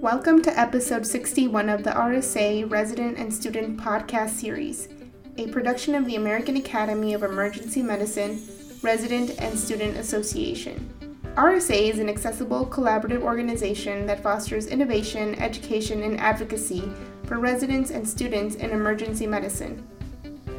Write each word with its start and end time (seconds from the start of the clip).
Welcome 0.00 0.40
to 0.44 0.58
episode 0.58 1.06
61 1.06 1.68
of 1.68 1.84
the 1.84 1.90
RSA 1.90 2.70
Resident 2.70 3.18
and 3.18 3.30
Student 3.30 3.78
Podcast 3.78 4.30
Series, 4.30 4.88
a 5.36 5.48
production 5.48 5.94
of 5.94 6.06
the 6.06 6.16
American 6.16 6.56
Academy 6.56 7.12
of 7.12 7.22
Emergency 7.22 7.82
Medicine 7.82 8.40
Resident 8.80 9.38
and 9.38 9.58
Student 9.58 9.98
Association. 9.98 10.88
RSA 11.36 11.90
is 11.90 11.98
an 11.98 12.08
accessible, 12.08 12.64
collaborative 12.64 13.20
organization 13.20 14.06
that 14.06 14.22
fosters 14.22 14.68
innovation, 14.68 15.34
education, 15.34 16.02
and 16.02 16.18
advocacy 16.18 16.90
for 17.24 17.38
residents 17.38 17.90
and 17.90 18.08
students 18.08 18.54
in 18.54 18.70
emergency 18.70 19.26
medicine. 19.26 19.86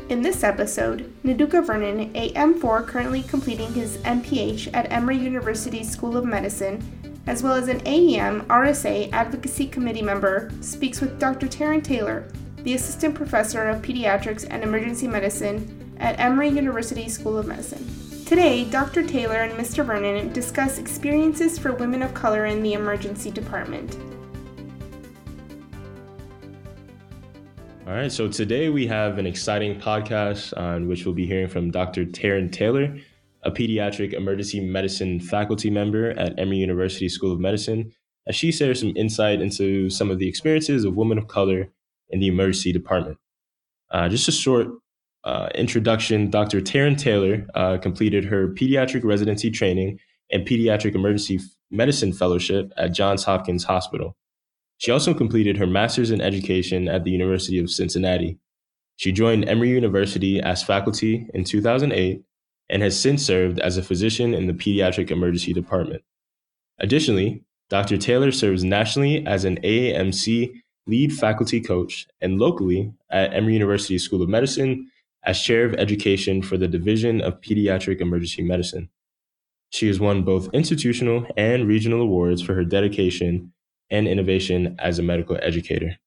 In 0.10 0.22
this 0.22 0.44
episode, 0.44 1.12
Nduka 1.24 1.66
Vernon, 1.66 2.12
a 2.14 2.32
M4 2.34 2.86
currently 2.86 3.24
completing 3.24 3.74
his 3.74 3.98
MPH 4.00 4.70
at 4.76 4.92
Emory 4.92 5.18
University 5.18 5.84
School 5.84 6.16
of 6.16 6.26
Medicine, 6.26 7.01
as 7.28 7.44
well 7.44 7.54
as 7.54 7.68
an 7.68 7.80
AEM 7.82 8.46
RSA 8.48 9.12
Advocacy 9.12 9.68
Committee 9.68 10.02
member, 10.02 10.52
speaks 10.62 11.02
with 11.02 11.20
Dr. 11.20 11.48
Taryn 11.48 11.84
Taylor, 11.84 12.32
the 12.64 12.74
Assistant 12.74 13.16
Professor 13.16 13.70
of 13.70 13.82
Pediatrics 13.82 14.48
and 14.50 14.64
Emergency 14.64 15.08
Medicine 15.08 15.96
at 16.00 16.20
Emory 16.20 16.50
University 16.50 17.08
School 17.08 17.38
of 17.38 17.48
Medicine. 17.48 17.86
Today, 18.26 18.64
Dr. 18.64 19.06
Taylor 19.06 19.38
and 19.38 19.54
Mr. 19.54 19.86
Vernon 19.86 20.32
discuss 20.32 20.78
experiences 20.78 21.60
for 21.60 21.74
women 21.74 22.02
of 22.02 22.14
color 22.14 22.46
in 22.46 22.64
the 22.64 22.74
emergency 22.74 23.30
department. 23.30 23.98
All 27.86 27.94
right, 27.98 28.12
so 28.12 28.30
today 28.30 28.70
we 28.70 28.88
have 28.88 29.18
an 29.18 29.26
exciting 29.26 29.78
podcast 29.78 30.58
on 30.58 30.88
which 30.88 31.06
we'll 31.06 31.14
be 31.14 31.26
hearing 31.26 31.50
from 31.50 31.72
Dr. 31.72 32.06
Taryn 32.06 32.50
Taylor, 32.50 32.98
a 33.44 33.52
pediatric 33.52 34.14
emergency 34.14 34.60
medicine 34.60 35.20
faculty 35.20 35.70
member 35.70 36.12
at 36.12 36.40
Emory 36.40 36.58
University 36.58 37.10
School 37.10 37.32
of 37.32 37.40
Medicine, 37.40 37.92
as 38.28 38.36
she 38.36 38.52
shares 38.52 38.80
some 38.80 38.94
insight 38.96 39.42
into 39.42 39.90
some 39.90 40.12
of 40.12 40.20
the 40.20 40.28
experiences 40.28 40.86
of 40.86 40.96
women 40.96 41.18
of 41.18 41.28
color 41.28 41.70
in 42.10 42.20
the 42.20 42.28
emergency 42.28 42.72
department. 42.72 43.18
Uh, 43.90 44.08
just 44.10 44.28
a 44.28 44.32
short 44.32 44.68
uh, 45.24 45.50
introduction 45.56 46.30
Dr. 46.30 46.62
Taryn 46.62 46.98
Taylor 46.98 47.46
uh, 47.56 47.78
completed 47.78 48.26
her 48.26 48.48
pediatric 48.50 49.04
residency 49.04 49.52
training 49.52 50.00
and 50.32 50.48
pediatric 50.48 50.96
emergency 50.96 51.40
medicine 51.70 52.14
fellowship 52.14 52.72
at 52.78 52.94
Johns 52.94 53.24
Hopkins 53.24 53.66
Hospital. 53.66 54.16
She 54.78 54.92
also 54.92 55.14
completed 55.14 55.58
her 55.58 55.68
master's 55.68 56.10
in 56.10 56.22
education 56.22 56.88
at 56.88 57.04
the 57.04 57.12
University 57.12 57.60
of 57.60 57.70
Cincinnati. 57.70 58.40
She 58.96 59.12
joined 59.12 59.48
Emory 59.48 59.70
University 59.70 60.42
as 60.42 60.64
faculty 60.64 61.28
in 61.34 61.44
2008 61.44 62.24
and 62.72 62.82
has 62.82 63.00
since 63.00 63.24
served 63.24 63.60
as 63.60 63.78
a 63.78 63.84
physician 63.84 64.34
in 64.34 64.48
the 64.48 64.54
pediatric 64.54 65.12
emergency 65.12 65.54
department. 65.54 66.02
Additionally, 66.80 67.44
Dr. 67.70 67.98
Taylor 67.98 68.32
serves 68.32 68.64
nationally 68.64 69.26
as 69.28 69.46
an 69.46 69.58
AAMC 69.58 70.54
lead 70.88 71.14
faculty 71.14 71.62
coach 71.62 72.08
and 72.22 72.40
locally 72.40 72.92
at 73.12 73.34
Emory 73.34 73.54
University 73.54 73.98
School 73.98 74.22
of 74.22 74.30
Medicine 74.30 74.90
as 75.24 75.40
chair 75.42 75.66
of 75.66 75.76
education 75.76 76.42
for 76.42 76.58
the 76.58 76.68
Division 76.68 77.22
of 77.22 77.40
Pediatric 77.42 78.02
Emergency 78.02 78.42
Medicine. 78.42 78.90
She 79.70 79.88
has 79.88 80.00
won 80.00 80.24
both 80.24 80.50
institutional 80.54 81.28
and 81.38 81.68
regional 81.68 82.02
awards 82.02 82.42
for 82.42 82.56
her 82.56 82.66
dedication 82.66 83.54
and 83.90 84.08
innovation 84.08 84.76
as 84.80 84.98
a 84.98 85.04
medical 85.04 85.38
educator. 85.42 85.98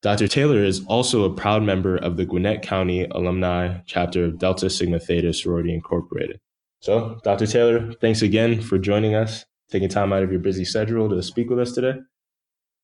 Dr. 0.00 0.28
Taylor 0.28 0.62
is 0.62 0.84
also 0.86 1.24
a 1.24 1.34
proud 1.34 1.64
member 1.64 1.96
of 1.96 2.16
the 2.16 2.24
Gwinnett 2.24 2.62
County 2.62 3.04
Alumni 3.10 3.78
Chapter 3.84 4.26
of 4.26 4.38
Delta 4.38 4.70
Sigma 4.70 5.00
Theta 5.00 5.32
Sorority 5.32 5.74
Incorporated. 5.74 6.38
So, 6.80 7.18
Dr. 7.24 7.48
Taylor, 7.48 7.92
thanks 8.00 8.22
again 8.22 8.60
for 8.60 8.78
joining 8.78 9.16
us, 9.16 9.44
taking 9.72 9.88
time 9.88 10.12
out 10.12 10.22
of 10.22 10.30
your 10.30 10.38
busy 10.38 10.64
schedule 10.64 11.08
to 11.08 11.20
speak 11.20 11.50
with 11.50 11.58
us 11.58 11.72
today. 11.72 11.98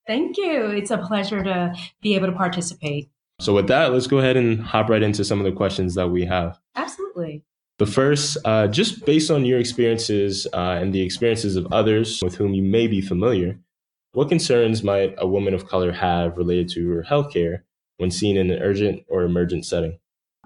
Thank 0.09 0.37
you. 0.37 0.67
It's 0.71 0.91
a 0.91 0.98
pleasure 0.98 1.45
to 1.45 1.73
be 2.03 2.16
able 2.16 2.27
to 2.27 2.33
participate. 2.33 3.09
So, 3.41 3.55
with 3.55 3.69
that, 3.69 3.93
let's 3.93 4.09
go 4.09 4.19
ahead 4.19 4.37
and 4.37 4.61
hop 4.61 4.88
right 4.88 5.03
into 5.03 5.25
some 5.25 5.38
of 5.38 5.44
the 5.44 5.53
questions 5.53 5.94
that 5.94 6.09
we 6.09 6.25
have. 6.25 6.59
Absolutely. 6.75 7.44
The 7.78 7.87
first, 7.87 8.38
uh, 8.44 8.67
just 8.67 9.05
based 9.06 9.31
on 9.31 9.44
your 9.44 9.61
experiences 9.61 10.49
uh, 10.53 10.78
and 10.81 10.93
the 10.93 11.03
experiences 11.03 11.55
of 11.55 11.72
others 11.72 12.21
with 12.22 12.34
whom 12.34 12.55
you 12.55 12.62
may 12.62 12.88
be 12.88 13.00
familiar, 13.00 13.61
what 14.14 14.28
concerns 14.28 14.82
might 14.82 15.14
a 15.19 15.26
woman 15.26 15.54
of 15.54 15.69
color 15.69 15.92
have 15.92 16.38
related 16.38 16.69
to 16.70 16.88
her 16.91 17.02
healthcare 17.02 17.62
when 17.98 18.10
seen 18.10 18.36
in 18.36 18.50
an 18.50 18.62
urgent 18.62 19.04
or 19.08 19.22
emergent 19.22 19.66
setting? 19.66 19.98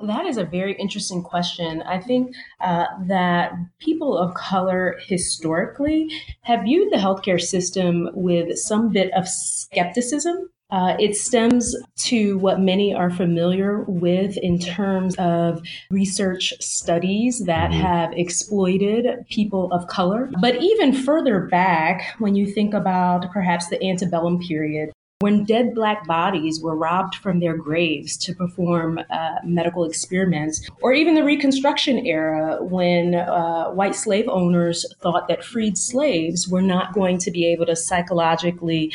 That 0.02 0.26
is 0.26 0.36
a 0.36 0.44
very 0.44 0.74
interesting 0.74 1.22
question. 1.22 1.82
I 1.82 2.00
think 2.00 2.34
uh, 2.60 2.86
that 3.08 3.52
people 3.80 4.16
of 4.16 4.34
color 4.34 4.96
historically 5.06 6.08
have 6.42 6.64
viewed 6.64 6.92
the 6.92 6.98
healthcare 6.98 7.40
system 7.40 8.08
with 8.14 8.56
some 8.58 8.90
bit 8.90 9.12
of 9.14 9.28
skepticism 9.28 10.50
uh, 10.70 10.94
it 10.98 11.16
stems 11.16 11.74
to 11.96 12.36
what 12.38 12.60
many 12.60 12.94
are 12.94 13.10
familiar 13.10 13.84
with 13.88 14.36
in 14.38 14.58
terms 14.58 15.14
of 15.16 15.62
research 15.90 16.52
studies 16.60 17.44
that 17.46 17.70
mm-hmm. 17.70 17.80
have 17.80 18.12
exploited 18.12 19.06
people 19.30 19.72
of 19.72 19.86
color. 19.86 20.30
But 20.40 20.62
even 20.62 20.92
further 20.92 21.46
back, 21.46 22.14
when 22.18 22.34
you 22.34 22.46
think 22.46 22.74
about 22.74 23.30
perhaps 23.32 23.68
the 23.68 23.82
antebellum 23.82 24.40
period, 24.40 24.92
when 25.20 25.42
dead 25.42 25.74
black 25.74 26.06
bodies 26.06 26.60
were 26.60 26.76
robbed 26.76 27.16
from 27.16 27.40
their 27.40 27.56
graves 27.56 28.16
to 28.16 28.32
perform 28.32 29.00
uh, 29.10 29.34
medical 29.42 29.84
experiments, 29.84 30.68
or 30.80 30.92
even 30.92 31.16
the 31.16 31.24
Reconstruction 31.24 32.06
era 32.06 32.62
when 32.62 33.16
uh, 33.16 33.70
white 33.70 33.96
slave 33.96 34.28
owners 34.28 34.86
thought 35.02 35.26
that 35.26 35.44
freed 35.44 35.76
slaves 35.76 36.46
were 36.46 36.62
not 36.62 36.94
going 36.94 37.18
to 37.18 37.32
be 37.32 37.46
able 37.46 37.66
to 37.66 37.74
psychologically 37.74 38.92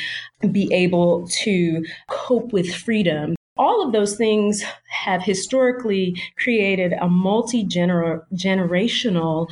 be 0.52 0.74
able 0.74 1.28
to 1.28 1.84
cope 2.10 2.54
with 2.54 2.74
freedom. 2.74 3.36
All 3.58 3.86
of 3.86 3.92
those 3.92 4.16
things 4.16 4.64
have 4.90 5.22
historically 5.22 6.16
created 6.38 6.94
a 6.94 7.10
multi 7.10 7.66
generational 7.66 9.50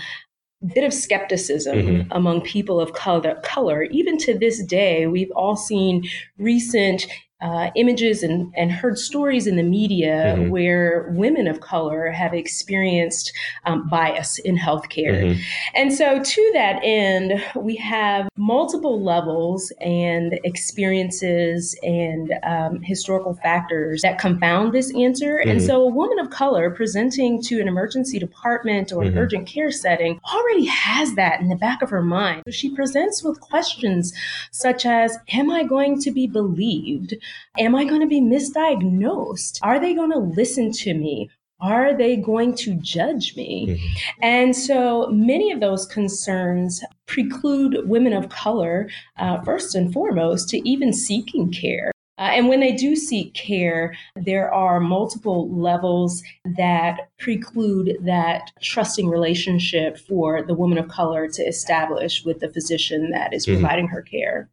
bit 0.73 0.83
of 0.83 0.93
skepticism 0.93 1.75
mm-hmm. 1.77 2.11
among 2.11 2.41
people 2.41 2.79
of 2.79 2.93
color, 2.93 3.39
color. 3.43 3.83
Even 3.83 4.17
to 4.19 4.37
this 4.37 4.63
day, 4.63 5.07
we've 5.07 5.31
all 5.35 5.55
seen 5.55 6.03
recent 6.37 7.07
uh, 7.41 7.71
images 7.75 8.23
and, 8.23 8.53
and 8.55 8.71
heard 8.71 8.97
stories 8.97 9.47
in 9.47 9.55
the 9.55 9.63
media 9.63 10.35
mm-hmm. 10.37 10.49
where 10.49 11.11
women 11.11 11.47
of 11.47 11.61
color 11.61 12.09
have 12.11 12.33
experienced 12.33 13.33
um, 13.65 13.87
bias 13.89 14.37
in 14.39 14.57
healthcare. 14.57 15.23
Mm-hmm. 15.23 15.41
And 15.75 15.93
so, 15.93 16.21
to 16.21 16.51
that 16.53 16.79
end, 16.83 17.43
we 17.55 17.75
have 17.77 18.29
multiple 18.37 19.01
levels 19.03 19.71
and 19.81 20.39
experiences 20.43 21.75
and 21.83 22.33
um, 22.43 22.81
historical 22.81 23.33
factors 23.35 24.01
that 24.01 24.19
confound 24.19 24.73
this 24.73 24.93
answer. 24.95 25.39
Mm-hmm. 25.39 25.49
And 25.49 25.61
so, 25.61 25.81
a 25.81 25.89
woman 25.89 26.19
of 26.19 26.29
color 26.29 26.69
presenting 26.69 27.41
to 27.43 27.59
an 27.59 27.67
emergency 27.67 28.19
department 28.19 28.91
or 28.91 29.03
an 29.03 29.09
mm-hmm. 29.09 29.17
urgent 29.17 29.47
care 29.47 29.71
setting 29.71 30.19
already 30.33 30.65
has 30.65 31.15
that 31.15 31.39
in 31.41 31.49
the 31.49 31.55
back 31.55 31.81
of 31.81 31.89
her 31.89 32.01
mind. 32.01 32.43
So 32.45 32.51
she 32.51 32.73
presents 32.73 33.23
with 33.23 33.39
questions 33.39 34.13
such 34.51 34.85
as 34.85 35.17
Am 35.33 35.49
I 35.49 35.63
going 35.63 35.99
to 36.01 36.11
be 36.11 36.27
believed? 36.27 37.15
Am 37.57 37.75
I 37.75 37.85
going 37.85 38.01
to 38.01 38.07
be 38.07 38.21
misdiagnosed? 38.21 39.59
Are 39.61 39.79
they 39.79 39.93
going 39.93 40.11
to 40.11 40.19
listen 40.19 40.71
to 40.71 40.93
me? 40.93 41.29
Are 41.61 41.95
they 41.95 42.15
going 42.15 42.55
to 42.55 42.73
judge 42.75 43.35
me? 43.35 43.67
Mm-hmm. 43.67 44.23
And 44.23 44.55
so 44.55 45.07
many 45.11 45.51
of 45.51 45.59
those 45.59 45.85
concerns 45.85 46.83
preclude 47.05 47.87
women 47.87 48.13
of 48.13 48.29
color, 48.29 48.89
uh, 49.17 49.41
first 49.41 49.75
and 49.75 49.93
foremost, 49.93 50.49
to 50.49 50.67
even 50.67 50.91
seeking 50.91 51.51
care. 51.51 51.91
Uh, 52.17 52.29
and 52.33 52.47
when 52.47 52.59
they 52.59 52.71
do 52.71 52.95
seek 52.95 53.33
care, 53.33 53.95
there 54.15 54.53
are 54.53 54.79
multiple 54.79 55.49
levels 55.55 56.21
that 56.57 57.09
preclude 57.17 57.97
that 58.01 58.51
trusting 58.61 59.07
relationship 59.07 59.97
for 59.97 60.43
the 60.43 60.53
woman 60.53 60.77
of 60.77 60.87
color 60.87 61.27
to 61.27 61.41
establish 61.43 62.23
with 62.23 62.39
the 62.39 62.49
physician 62.49 63.11
that 63.11 63.33
is 63.33 63.45
mm-hmm. 63.45 63.59
providing 63.59 63.87
her 63.87 64.01
care. 64.01 64.49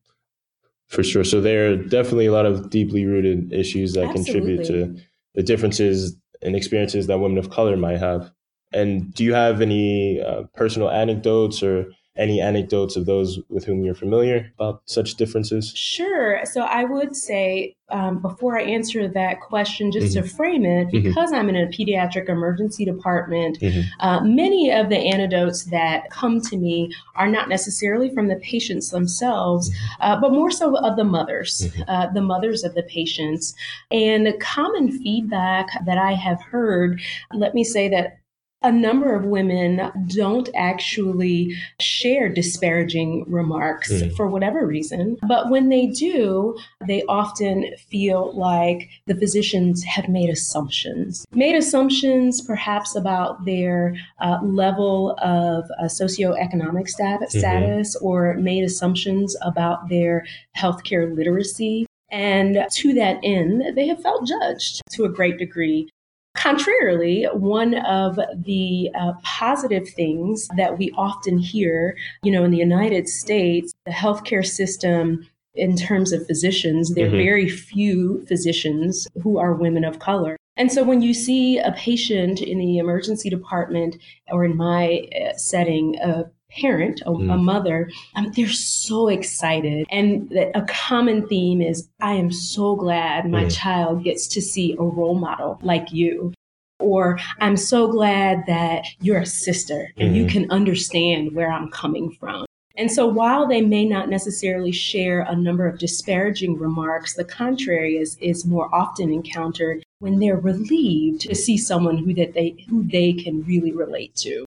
For 0.89 1.03
sure. 1.03 1.25
So 1.25 1.41
there 1.41 1.71
are 1.71 1.77
definitely 1.77 2.27
a 2.27 2.33
lot 2.33 2.47
of 2.47 2.71
deeply 2.71 3.05
rooted 3.05 3.53
issues 3.53 3.93
that 3.93 4.09
Absolutely. 4.09 4.33
contribute 4.33 4.67
to 4.67 5.03
the 5.35 5.43
differences 5.43 6.17
and 6.43 6.57
experiences 6.57 7.07
that 7.07 7.19
women 7.19 7.39
of 7.39 7.51
color 7.51 7.77
might 7.77 7.99
have. 7.99 8.33
And 8.73 9.13
do 9.13 9.25
you 9.25 9.35
have 9.35 9.61
any 9.61 10.21
uh, 10.21 10.45
personal 10.55 10.91
anecdotes 10.91 11.63
or 11.63 11.87
any 12.19 12.41
anecdotes 12.41 12.97
of 12.97 13.07
those 13.07 13.39
with 13.49 13.65
whom 13.65 13.85
you're 13.85 13.95
familiar 13.95 14.53
about 14.59 14.83
such 14.87 15.15
differences? 15.15 15.73
Sure. 15.75 16.41
So 16.45 16.63
I 16.63 16.85
would 16.85 17.17
say 17.17 17.77
um, 17.91 18.21
before 18.21 18.59
I 18.59 18.65
answer 18.65 19.09
that 19.09 19.41
question, 19.41 19.91
just 19.91 20.15
mm-hmm. 20.15 20.27
to 20.27 20.35
frame 20.35 20.65
it, 20.67 20.89
mm-hmm. 20.89 21.09
because 21.09 21.31
mm-hmm. 21.31 21.41
I'm 21.41 21.49
in 21.49 21.57
a 21.57 21.67
pediatric 21.67 22.29
emergency 22.29 22.85
department, 22.85 23.59
mm-hmm. 23.61 23.81
uh, 24.01 24.21
many 24.21 24.71
of 24.71 24.91
the 24.91 24.99
anecdotes 24.99 25.65
that 25.67 26.11
come 26.11 26.41
to 26.43 26.57
me 26.57 26.93
are 27.15 27.29
not 27.29 27.49
necessarily 27.49 28.13
from 28.13 28.29
the 28.29 28.37
patients 28.37 28.91
themselves, 28.91 29.71
mm-hmm. 29.71 30.03
uh, 30.03 30.21
but 30.21 30.33
more 30.33 30.51
so 30.51 30.77
of 30.77 30.97
the 30.97 31.05
mothers, 31.05 31.63
mm-hmm. 31.63 31.83
uh, 31.89 32.07
the 32.13 32.21
mothers 32.21 32.65
of 32.65 32.75
the 32.75 32.83
patients. 32.83 33.55
And 33.91 34.39
common 34.41 34.91
feedback 34.91 35.69
that 35.87 35.99
I 35.99 36.13
have 36.13 36.43
heard, 36.43 37.01
let 37.33 37.55
me 37.55 37.65
say 37.65 37.89
that 37.89 38.19
a 38.63 38.73
number 38.73 39.15
of 39.15 39.25
women 39.25 39.91
don't 40.09 40.49
actually 40.55 41.55
share 41.81 42.29
disparaging 42.29 43.25
remarks 43.29 43.93
mm. 43.93 44.15
for 44.17 44.27
whatever 44.27 44.67
reason. 44.67 45.17
But 45.27 45.49
when 45.49 45.69
they 45.69 45.87
do, 45.87 46.57
they 46.87 47.03
often 47.05 47.67
feel 47.89 48.37
like 48.37 48.89
the 49.07 49.15
physicians 49.15 49.85
have 49.85 50.09
made 50.09 50.29
assumptions, 50.29 51.25
made 51.33 51.55
assumptions 51.55 52.41
perhaps 52.41 52.97
about 52.97 53.45
their 53.45 53.95
uh, 54.21 54.39
level 54.43 55.13
of 55.23 55.65
uh, 55.79 55.85
socioeconomic 55.85 56.89
stat- 56.89 57.21
mm-hmm. 57.21 57.39
status 57.39 57.95
or 57.97 58.35
made 58.35 58.65
assumptions 58.65 59.37
about 59.43 59.89
their 59.89 60.27
healthcare 60.57 61.15
literacy. 61.15 61.87
And 62.11 62.67
to 62.73 62.95
that 62.95 63.21
end, 63.23 63.77
they 63.77 63.87
have 63.87 64.03
felt 64.03 64.27
judged 64.27 64.81
to 64.93 65.05
a 65.05 65.11
great 65.11 65.39
degree. 65.39 65.89
Contrarily, 66.39 67.25
one 67.33 67.75
of 67.75 68.17
the 68.37 68.91
uh, 68.99 69.13
positive 69.25 69.89
things 69.89 70.47
that 70.57 70.79
we 70.79 70.93
often 70.97 71.37
hear, 71.37 71.97
you 72.23 72.31
know, 72.31 72.45
in 72.45 72.53
the 72.53 72.59
United 72.59 73.09
States, 73.09 73.75
the 73.85 73.91
healthcare 73.91 74.47
system 74.47 75.27
in 75.55 75.77
terms 75.77 76.13
of 76.13 76.25
physicians, 76.29 76.95
there 76.95 77.07
are 77.07 77.09
mm-hmm. 77.09 77.17
very 77.17 77.49
few 77.49 78.25
physicians 78.27 79.09
who 79.21 79.39
are 79.39 79.53
women 79.53 79.85
of 79.85 79.99
color. 79.99 80.37
And 80.57 80.71
so 80.71 80.85
when 80.85 81.03
you 81.03 81.13
see 81.13 81.59
a 81.59 81.73
patient 81.73 82.41
in 82.41 82.59
the 82.59 82.79
emergency 82.79 83.29
department, 83.29 83.97
or 84.31 84.45
in 84.45 84.57
my 84.57 85.09
uh, 85.21 85.37
setting, 85.37 85.97
a 86.01 86.31
parent, 86.61 87.01
a, 87.03 87.11
mm. 87.11 87.33
a 87.33 87.37
mother, 87.37 87.91
um, 88.17 88.33
they're 88.35 88.49
so 88.49 89.09
excited. 89.09 89.87
And 89.91 90.33
a 90.55 90.63
common 90.69 91.27
theme 91.29 91.61
is, 91.61 91.89
I 92.01 92.15
am 92.15 92.31
so 92.33 92.77
glad 92.77 93.29
my 93.31 93.45
mm. 93.45 93.57
child 93.57 94.05
gets 94.05 94.27
to 94.29 94.41
see 94.41 94.75
a 94.79 94.83
role 94.83 95.19
model 95.19 95.59
like 95.63 95.93
you. 95.93 96.33
Or 96.81 97.19
I'm 97.41 97.57
so 97.57 97.89
glad 97.89 98.45
that 98.47 98.85
you're 99.01 99.19
a 99.19 99.27
sister 99.27 99.93
and 99.97 100.13
mm 100.13 100.17
you 100.19 100.25
mm-hmm. 100.25 100.33
can 100.33 100.51
understand 100.51 101.35
where 101.35 101.51
I'm 101.51 101.71
coming 101.71 102.17
from. 102.19 102.47
And 102.79 102.91
so 102.91 103.09
while 103.09 103.47
they 103.47 103.61
may 103.61 103.85
not 103.85 104.09
necessarily 104.09 104.71
share 104.71 105.23
a 105.23 105.35
number 105.35 105.67
of 105.67 105.81
disparaging 105.81 106.57
remarks, 106.57 107.15
the 107.15 107.25
contrary 107.25 107.97
is, 107.97 108.17
is 108.21 108.47
more 108.47 108.73
often 108.73 109.13
encountered 109.13 109.83
when 109.99 110.21
they're 110.21 110.39
relieved 110.39 111.23
to 111.23 111.35
see 111.35 111.59
someone 111.59 111.99
who 111.99 112.15
that 112.15 112.35
they 112.35 112.55
who 112.69 112.85
they 112.85 113.13
can 113.13 113.43
really 113.43 113.73
relate 113.73 114.15
to. 114.15 114.45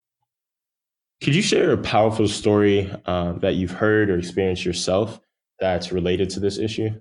Could 1.21 1.35
you 1.35 1.41
share 1.41 1.71
a 1.71 1.77
powerful 1.77 2.29
story 2.29 2.89
uh, 3.05 3.33
that 3.33 3.55
you've 3.55 3.71
heard 3.71 4.09
or 4.09 4.17
experienced 4.17 4.63
yourself 4.63 5.19
that's 5.59 5.91
related 5.91 6.29
to 6.31 6.39
this 6.39 6.57
issue? 6.57 6.91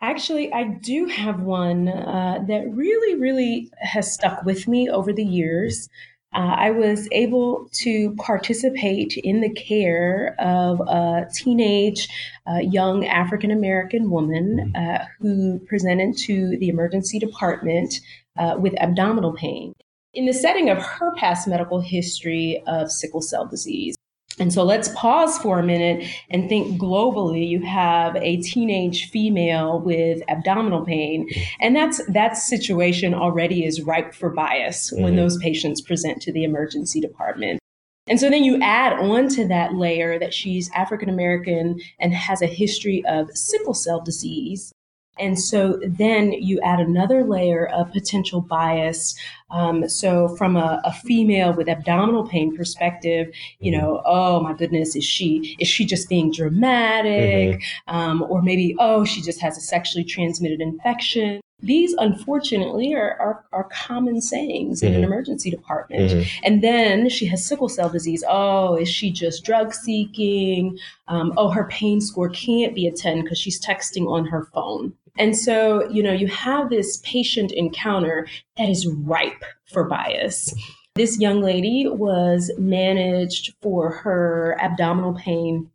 Actually, 0.00 0.52
I 0.52 0.64
do 0.64 1.06
have 1.06 1.40
one 1.40 1.88
uh, 1.88 2.44
that 2.46 2.70
really, 2.70 3.18
really 3.18 3.70
has 3.78 4.12
stuck 4.12 4.44
with 4.44 4.68
me 4.68 4.88
over 4.88 5.12
the 5.12 5.24
years. 5.24 5.88
Uh, 6.32 6.54
I 6.58 6.70
was 6.70 7.08
able 7.10 7.68
to 7.72 8.14
participate 8.16 9.16
in 9.16 9.40
the 9.40 9.52
care 9.52 10.36
of 10.38 10.80
a 10.80 11.26
teenage 11.34 12.08
uh, 12.46 12.58
young 12.58 13.06
African 13.06 13.50
American 13.50 14.10
woman 14.10 14.72
mm-hmm. 14.74 14.90
uh, 14.94 15.06
who 15.20 15.58
presented 15.66 16.16
to 16.18 16.56
the 16.58 16.68
emergency 16.68 17.18
department 17.18 17.94
uh, 18.36 18.56
with 18.58 18.74
abdominal 18.80 19.32
pain 19.32 19.74
in 20.14 20.26
the 20.26 20.32
setting 20.32 20.70
of 20.70 20.78
her 20.78 21.14
past 21.16 21.46
medical 21.48 21.80
history 21.80 22.62
of 22.66 22.90
sickle 22.90 23.20
cell 23.20 23.46
disease. 23.46 23.96
And 24.38 24.52
so 24.52 24.64
let's 24.64 24.88
pause 24.96 25.38
for 25.38 25.60
a 25.60 25.62
minute 25.62 26.08
and 26.28 26.48
think 26.48 26.80
globally. 26.80 27.48
You 27.48 27.60
have 27.62 28.16
a 28.16 28.38
teenage 28.38 29.10
female 29.10 29.78
with 29.78 30.22
abdominal 30.28 30.84
pain, 30.84 31.28
and 31.60 31.76
that's 31.76 32.04
that 32.06 32.36
situation 32.36 33.14
already 33.14 33.64
is 33.64 33.82
ripe 33.82 34.12
for 34.12 34.30
bias 34.30 34.90
mm-hmm. 34.90 35.04
when 35.04 35.16
those 35.16 35.38
patients 35.38 35.80
present 35.80 36.20
to 36.22 36.32
the 36.32 36.42
emergency 36.42 37.00
department. 37.00 37.60
And 38.06 38.20
so 38.20 38.28
then 38.28 38.44
you 38.44 38.60
add 38.60 38.94
on 38.94 39.28
to 39.30 39.46
that 39.48 39.74
layer 39.74 40.18
that 40.18 40.34
she's 40.34 40.70
African 40.74 41.08
American 41.08 41.80
and 42.00 42.12
has 42.12 42.42
a 42.42 42.46
history 42.46 43.04
of 43.06 43.30
sickle 43.36 43.72
cell 43.72 44.00
disease. 44.00 44.72
And 45.18 45.38
so 45.38 45.80
then 45.86 46.32
you 46.32 46.60
add 46.60 46.80
another 46.80 47.24
layer 47.24 47.66
of 47.66 47.92
potential 47.92 48.40
bias. 48.40 49.14
Um, 49.50 49.88
so 49.88 50.28
from 50.36 50.56
a, 50.56 50.80
a, 50.84 50.92
female 50.92 51.52
with 51.52 51.68
abdominal 51.68 52.26
pain 52.26 52.56
perspective, 52.56 53.32
you 53.60 53.70
mm-hmm. 53.70 53.80
know, 53.80 54.02
oh 54.04 54.40
my 54.40 54.54
goodness, 54.54 54.96
is 54.96 55.04
she 55.04 55.56
is 55.60 55.68
she 55.68 55.84
just 55.84 56.08
being 56.08 56.32
dramatic, 56.32 57.60
mm-hmm. 57.60 57.94
um, 57.94 58.22
or 58.28 58.42
maybe 58.42 58.74
oh 58.80 59.04
she 59.04 59.22
just 59.22 59.40
has 59.40 59.56
a 59.56 59.60
sexually 59.60 60.04
transmitted 60.04 60.60
infection. 60.60 61.40
These, 61.64 61.94
unfortunately, 61.94 62.94
are, 62.94 63.16
are, 63.18 63.44
are 63.52 63.68
common 63.72 64.20
sayings 64.20 64.80
mm-hmm. 64.80 64.86
in 64.86 64.94
an 64.94 65.00
mm-hmm. 65.02 65.12
emergency 65.12 65.50
department. 65.50 66.10
Mm-hmm. 66.10 66.44
And 66.44 66.62
then 66.62 67.08
she 67.08 67.26
has 67.26 67.46
sickle 67.46 67.68
cell 67.68 67.88
disease. 67.88 68.22
Oh, 68.28 68.76
is 68.76 68.88
she 68.88 69.10
just 69.10 69.44
drug 69.44 69.72
seeking? 69.72 70.78
Um, 71.08 71.32
oh, 71.36 71.48
her 71.50 71.64
pain 71.64 72.00
score 72.00 72.28
can't 72.28 72.74
be 72.74 72.86
a 72.86 72.92
10 72.92 73.22
because 73.22 73.38
she's 73.38 73.64
texting 73.64 74.06
on 74.08 74.26
her 74.26 74.44
phone. 74.52 74.92
And 75.16 75.36
so, 75.36 75.88
you 75.90 76.02
know, 76.02 76.12
you 76.12 76.26
have 76.26 76.70
this 76.70 77.00
patient 77.04 77.52
encounter 77.52 78.26
that 78.56 78.68
is 78.68 78.86
ripe 78.86 79.44
for 79.72 79.84
bias. 79.84 80.52
This 80.96 81.18
young 81.20 81.40
lady 81.40 81.86
was 81.88 82.50
managed 82.58 83.54
for 83.62 83.90
her 83.90 84.56
abdominal 84.60 85.14
pain 85.14 85.70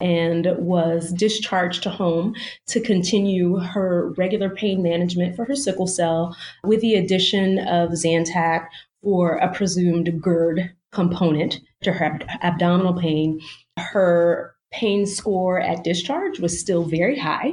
and 0.00 0.46
was 0.58 1.12
discharged 1.12 1.82
to 1.82 1.90
home 1.90 2.34
to 2.66 2.80
continue 2.80 3.56
her 3.58 4.12
regular 4.16 4.48
pain 4.50 4.82
management 4.82 5.34
for 5.34 5.44
her 5.44 5.56
sickle 5.56 5.86
cell 5.86 6.36
with 6.62 6.80
the 6.80 6.94
addition 6.94 7.58
of 7.58 7.90
Zantac 7.90 8.68
for 9.02 9.36
a 9.36 9.52
presumed 9.52 10.22
GERD 10.22 10.70
component 10.92 11.60
to 11.82 11.92
her 11.92 12.04
ab- 12.04 12.28
abdominal 12.42 12.94
pain. 12.94 13.40
Her 13.78 14.54
pain 14.70 15.06
score 15.06 15.60
at 15.60 15.82
discharge 15.82 16.38
was 16.40 16.58
still 16.58 16.84
very 16.84 17.18
high. 17.18 17.52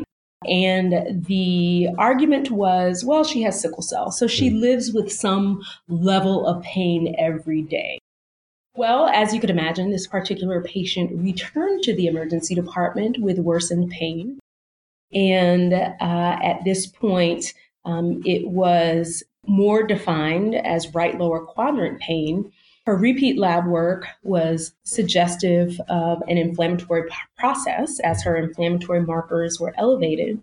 And 0.49 1.25
the 1.25 1.89
argument 1.97 2.51
was, 2.51 3.03
well, 3.05 3.23
she 3.23 3.41
has 3.43 3.59
sickle 3.59 3.81
cell, 3.81 4.11
so 4.11 4.27
she 4.27 4.49
hmm. 4.49 4.59
lives 4.59 4.91
with 4.93 5.11
some 5.11 5.61
level 5.87 6.45
of 6.47 6.63
pain 6.63 7.15
every 7.17 7.61
day. 7.61 7.99
Well, 8.75 9.07
as 9.07 9.33
you 9.33 9.39
could 9.39 9.49
imagine, 9.49 9.89
this 9.89 10.07
particular 10.07 10.61
patient 10.61 11.11
returned 11.13 11.83
to 11.83 11.95
the 11.95 12.07
emergency 12.07 12.55
department 12.55 13.17
with 13.19 13.39
worsened 13.39 13.89
pain. 13.89 14.37
And 15.13 15.73
uh, 15.73 16.39
at 16.43 16.59
this 16.65 16.85
point, 16.85 17.53
um, 17.85 18.21
it 18.25 18.47
was 18.47 19.23
more 19.47 19.83
defined 19.83 20.55
as 20.55 20.93
right 20.93 21.17
lower 21.17 21.39
quadrant 21.39 21.99
pain. 22.01 22.51
Her 22.85 22.95
repeat 22.95 23.39
lab 23.39 23.65
work 23.65 24.07
was 24.23 24.73
suggestive 24.83 25.79
of 25.89 26.21
an 26.27 26.37
inflammatory 26.37 27.09
process 27.37 27.99
as 27.99 28.23
her 28.23 28.35
inflammatory 28.35 29.01
markers 29.01 29.59
were 29.59 29.73
elevated. 29.77 30.41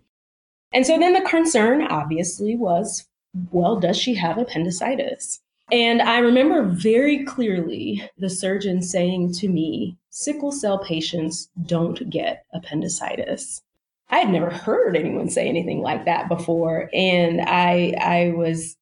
And 0.73 0.85
so 0.85 0.99
then 0.99 1.13
the 1.13 1.21
concern 1.21 1.83
obviously 1.83 2.55
was 2.55 3.07
well, 3.51 3.79
does 3.79 3.97
she 3.97 4.13
have 4.15 4.37
appendicitis? 4.37 5.41
And 5.71 6.01
I 6.01 6.19
remember 6.19 6.63
very 6.63 7.23
clearly 7.23 8.07
the 8.17 8.29
surgeon 8.29 8.81
saying 8.81 9.33
to 9.35 9.47
me, 9.47 9.97
sickle 10.09 10.51
cell 10.51 10.77
patients 10.77 11.49
don't 11.65 12.09
get 12.09 12.45
appendicitis. 12.53 13.61
I 14.09 14.19
had 14.19 14.29
never 14.29 14.51
heard 14.51 14.95
anyone 14.95 15.29
say 15.29 15.47
anything 15.47 15.81
like 15.81 16.05
that 16.05 16.27
before. 16.27 16.89
And 16.93 17.41
I, 17.41 17.93
I 17.99 18.33
was, 18.35 18.75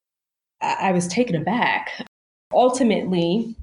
I 0.60 0.92
was 0.92 1.08
taken 1.08 1.36
aback. 1.36 2.06
Ultimately, 2.54 3.56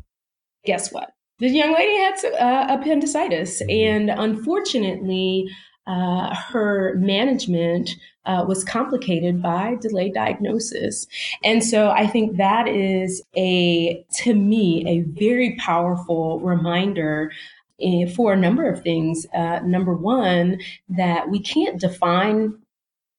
guess 0.65 0.93
what? 0.93 1.11
The 1.39 1.49
young 1.49 1.73
lady 1.73 1.97
had 1.97 2.25
uh, 2.35 2.79
appendicitis. 2.79 3.63
And 3.69 4.11
unfortunately, 4.11 5.49
uh, 5.87 6.35
her 6.35 6.95
management 6.97 7.91
uh, 8.27 8.45
was 8.47 8.63
complicated 8.63 9.41
by 9.41 9.77
delayed 9.81 10.15
diagnosis. 10.15 11.07
And 11.43 11.65
so 11.65 11.91
I 11.91 12.07
think 12.07 12.37
that 12.37 12.69
is 12.69 13.23
a, 13.37 14.05
to 14.23 14.35
me, 14.35 14.85
a 14.87 15.01
very 15.19 15.57
powerful 15.57 16.41
reminder 16.41 17.33
eh, 17.81 18.07
for 18.07 18.35
a 18.35 18.37
number 18.37 18.69
of 18.71 18.83
things. 18.83 19.27
Uh, 19.35 19.61
number 19.65 19.95
one, 19.95 20.61
that 20.91 21.31
we 21.31 21.41
can't 21.41 21.81
define 21.81 22.59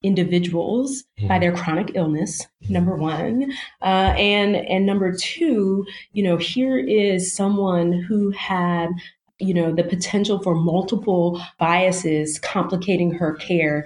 individuals 0.03 1.03
mm-hmm. 1.17 1.27
by 1.27 1.39
their 1.39 1.55
chronic 1.55 1.91
illness 1.95 2.47
number 2.69 2.95
one 2.95 3.51
uh, 3.81 4.13
and 4.17 4.55
and 4.55 4.85
number 4.85 5.13
two 5.13 5.85
you 6.13 6.23
know 6.23 6.37
here 6.37 6.77
is 6.77 7.33
someone 7.33 7.91
who 7.91 8.31
had 8.31 8.89
you 9.39 9.53
know, 9.53 9.73
the 9.73 9.83
potential 9.83 10.41
for 10.43 10.53
multiple 10.53 11.41
biases 11.57 12.37
complicating 12.39 13.11
her 13.11 13.33
care 13.35 13.85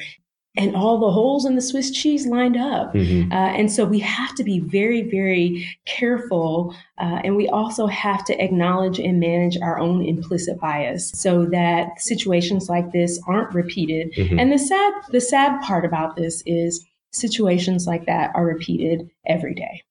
and 0.56 0.76
all 0.76 1.00
the 1.00 1.12
holes 1.12 1.46
in 1.46 1.56
the 1.56 1.62
Swiss 1.62 1.90
cheese 1.90 2.28
lined 2.28 2.58
up. 2.58 2.94
Mm-hmm. 2.94 3.32
Uh, 3.32 3.36
and 3.36 3.72
so 3.72 3.86
we 3.86 4.00
have 4.00 4.36
to 4.36 4.44
be 4.44 4.60
very, 4.60 5.02
very 5.02 5.68
careful. 5.86 6.76
Uh, 7.00 7.22
and 7.24 7.36
we 7.36 7.48
also 7.50 7.88
have 7.88 8.24
to 8.26 8.44
acknowledge 8.44 9.00
and 9.00 9.20
manage 9.20 9.58
our 9.62 9.80
own 9.80 10.06
implicit 10.06 10.60
bias 10.60 11.10
so 11.12 11.46
that 11.46 12.00
situations 12.00 12.70
like 12.70 12.92
this 12.92 13.20
aren't 13.28 13.54
repeated. 13.56 14.14
Mm-hmm. 14.14 14.40
And 14.40 14.52
the 14.52 14.60
sad, 14.60 14.94
the 15.10 15.22
sad 15.22 15.60
part 15.64 15.86
about 15.86 16.16
this 16.16 16.44
is 16.46 16.86
situations 17.12 17.88
like 17.88 18.06
that 18.06 18.32
are 18.36 18.46
repeated 18.46 19.10
every 19.26 19.56
day. 19.56 19.84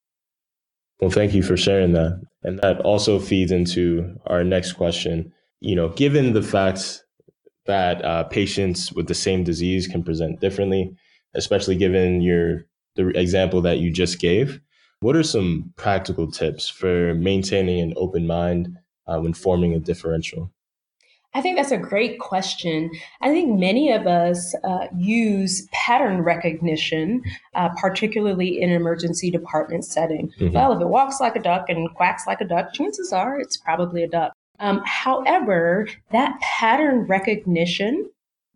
Well, 1.01 1.11
thank 1.11 1.35
you 1.35 1.43
for 1.43 1.57
sharing 1.57 1.93
that. 1.93 2.23
And 2.45 2.61
that 2.61 2.81
also 2.81 3.19
feeds 3.19 3.51
into 3.51 4.21
our 4.27 4.45
next 4.45 4.75
question. 4.75 5.33
You 5.59 5.75
know, 5.75 5.89
given 5.89 6.33
the 6.33 6.43
fact 6.43 7.03
that 7.67 8.05
uh, 8.05 8.25
patients 8.25 8.93
with 8.93 9.07
the 9.09 9.15
same 9.15 9.45
disease 9.45 9.87
can 9.87 10.03
present 10.03 10.41
differently, 10.41 10.95
especially 11.35 11.77
given 11.77 12.21
your 12.21 12.67
the 12.97 13.09
example 13.19 13.63
that 13.63 13.79
you 13.79 13.91
just 13.91 14.19
gave, 14.19 14.61
what 15.01 15.17
are 15.17 15.23
some 15.23 15.73
practical 15.77 16.31
tips 16.31 16.69
for 16.69 17.15
maintaining 17.15 17.81
an 17.81 17.95
open 17.97 18.27
mind 18.27 18.77
uh, 19.07 19.19
when 19.19 19.33
forming 19.33 19.73
a 19.75 19.81
differential? 19.81 20.53
I 21.35 21.41
think 21.41 21.57
that's 21.57 21.73
a 21.73 21.79
great 21.79 22.19
question. 22.21 22.91
I 23.23 23.29
think 23.31 23.59
many 23.59 23.91
of 23.91 24.07
us 24.07 24.55
uh, 24.65 24.89
use 24.95 25.67
pattern 25.73 26.21
recognition, 26.21 27.23
uh, 27.55 27.71
particularly 27.71 28.61
in 28.61 28.69
an 28.69 28.77
emergency 28.77 29.31
department 29.31 29.87
setting. 29.87 30.31
Mm-hmm. 30.39 30.55
Well, 30.55 30.73
if 30.73 30.81
it 30.83 30.89
walks 30.89 31.21
like 31.21 31.35
a 31.35 31.41
duck 31.41 31.71
and 31.71 31.93
quacks 31.95 32.25
like 32.27 32.43
a 32.43 32.45
duck, 32.45 32.75
chances 32.75 33.13
are 33.13 33.41
it's 33.41 33.57
probably 33.57 34.03
a 34.03 34.09
duck. 34.09 34.35
Um, 34.59 34.83
however, 34.85 35.89
that 36.11 36.39
pattern 36.41 37.01
recognition 37.07 38.09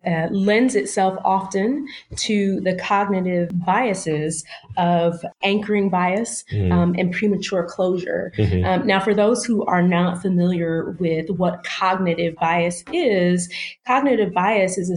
uh, 0.06 0.28
lends 0.30 0.76
itself 0.76 1.18
often 1.24 1.88
to 2.14 2.60
the 2.60 2.76
cognitive 2.76 3.50
biases 3.66 4.44
of 4.76 5.24
anchoring 5.42 5.90
bias 5.90 6.44
mm-hmm. 6.52 6.70
um, 6.70 6.94
and 6.96 7.12
premature 7.12 7.64
closure. 7.64 8.32
Mm-hmm. 8.36 8.64
Um, 8.64 8.86
now, 8.86 9.00
for 9.00 9.14
those 9.14 9.44
who 9.44 9.64
are 9.64 9.82
not 9.82 10.22
familiar 10.22 10.96
with 11.00 11.28
what 11.30 11.64
cognitive 11.64 12.36
bias 12.36 12.84
is, 12.92 13.52
cognitive 13.84 14.32
bias 14.32 14.78
is 14.78 14.90
a 14.90 14.96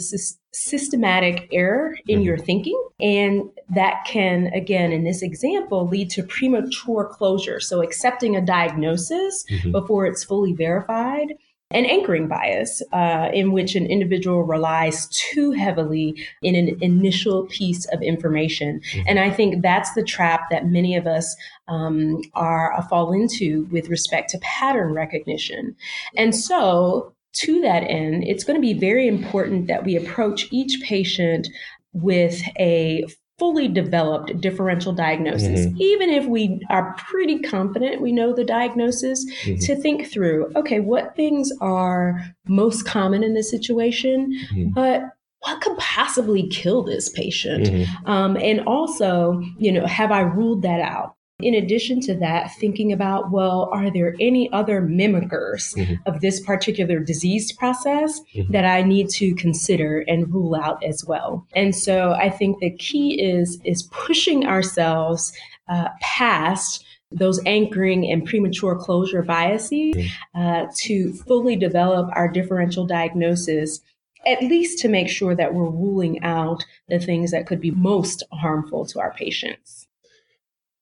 systematic 0.51 1.47
error 1.51 1.95
in 2.07 2.19
mm-hmm. 2.19 2.25
your 2.25 2.37
thinking. 2.37 2.81
And 2.99 3.49
that 3.69 4.05
can, 4.05 4.47
again, 4.47 4.91
in 4.91 5.03
this 5.03 5.21
example, 5.21 5.87
lead 5.87 6.09
to 6.11 6.23
premature 6.23 7.09
closure. 7.11 7.59
So, 7.59 7.81
accepting 7.81 8.35
a 8.35 8.41
diagnosis 8.41 9.45
mm-hmm. 9.49 9.71
before 9.71 10.05
it's 10.05 10.23
fully 10.23 10.53
verified 10.53 11.33
an 11.71 11.85
anchoring 11.85 12.27
bias 12.27 12.81
uh, 12.93 13.29
in 13.31 13.51
which 13.51 13.75
an 13.75 13.85
individual 13.85 14.43
relies 14.43 15.07
too 15.09 15.51
heavily 15.51 16.15
in 16.41 16.55
an 16.55 16.77
initial 16.81 17.45
piece 17.45 17.85
of 17.93 18.01
information. 18.01 18.79
Mm-hmm. 18.79 19.07
And 19.07 19.19
I 19.19 19.29
think 19.29 19.61
that's 19.61 19.93
the 19.93 20.03
trap 20.03 20.49
that 20.49 20.65
many 20.65 20.95
of 20.95 21.05
us 21.05 21.35
um, 21.67 22.21
are 22.33 22.73
uh, 22.73 22.81
fall 22.87 23.13
into 23.13 23.67
with 23.71 23.87
respect 23.87 24.31
to 24.31 24.39
pattern 24.39 24.93
recognition. 24.93 25.75
And 26.17 26.35
so, 26.35 27.13
to 27.33 27.61
that 27.61 27.83
end, 27.83 28.23
it's 28.23 28.43
going 28.43 28.55
to 28.55 28.61
be 28.61 28.73
very 28.73 29.07
important 29.07 29.67
that 29.67 29.85
we 29.85 29.95
approach 29.95 30.47
each 30.51 30.81
patient 30.83 31.47
with 31.93 32.41
a 32.59 33.05
fully 33.39 33.69
developed 33.69 34.39
differential 34.41 34.91
diagnosis, 34.91 35.65
mm-hmm. 35.65 35.81
even 35.81 36.09
if 36.09 36.25
we 36.25 36.59
are 36.69 36.93
pretty 36.97 37.39
confident 37.39 38.01
we 38.01 38.11
know 38.11 38.33
the 38.33 38.43
diagnosis, 38.43 39.25
mm-hmm. 39.43 39.59
to 39.61 39.75
think 39.77 40.11
through 40.11 40.51
okay, 40.55 40.81
what 40.81 41.15
things 41.15 41.49
are 41.61 42.21
most 42.47 42.85
common 42.85 43.23
in 43.23 43.33
this 43.33 43.49
situation, 43.49 44.37
mm-hmm. 44.51 44.69
but 44.71 45.03
what 45.39 45.61
could 45.61 45.77
possibly 45.77 46.47
kill 46.49 46.83
this 46.83 47.09
patient? 47.09 47.67
Mm-hmm. 47.67 48.11
Um, 48.11 48.35
and 48.35 48.59
also, 48.67 49.41
you 49.57 49.71
know, 49.71 49.85
have 49.85 50.11
I 50.11 50.19
ruled 50.19 50.63
that 50.63 50.81
out? 50.81 51.15
In 51.41 51.53
addition 51.53 52.01
to 52.01 52.15
that, 52.15 52.53
thinking 52.55 52.91
about, 52.91 53.31
well, 53.31 53.69
are 53.71 53.89
there 53.91 54.15
any 54.19 54.51
other 54.51 54.81
mimickers 54.81 55.73
mm-hmm. 55.75 55.95
of 56.05 56.19
this 56.19 56.41
particular 56.41 56.99
disease 56.99 57.53
process 57.53 58.19
mm-hmm. 58.35 58.51
that 58.51 58.65
I 58.65 58.81
need 58.81 59.09
to 59.11 59.33
consider 59.35 60.03
and 60.07 60.33
rule 60.33 60.55
out 60.55 60.83
as 60.83 61.05
well? 61.05 61.47
And 61.55 61.73
so 61.73 62.11
I 62.11 62.29
think 62.29 62.59
the 62.59 62.71
key 62.71 63.21
is, 63.21 63.59
is 63.63 63.83
pushing 63.83 64.45
ourselves 64.45 65.31
uh, 65.69 65.89
past 66.01 66.83
those 67.11 67.39
anchoring 67.45 68.11
and 68.11 68.25
premature 68.25 68.75
closure 68.75 69.23
biases 69.23 69.95
mm-hmm. 69.95 70.41
uh, 70.41 70.65
to 70.75 71.13
fully 71.13 71.55
develop 71.55 72.09
our 72.15 72.27
differential 72.27 72.85
diagnosis 72.85 73.79
at 74.27 74.41
least 74.41 74.79
to 74.79 74.89
make 74.89 75.07
sure 75.07 75.33
that 75.33 75.53
we're 75.53 75.69
ruling 75.69 76.21
out 76.23 76.65
the 76.89 76.99
things 76.99 77.31
that 77.31 77.47
could 77.47 77.61
be 77.61 77.71
most 77.71 78.21
harmful 78.33 78.85
to 78.85 78.99
our 78.99 79.13
patients. 79.13 79.87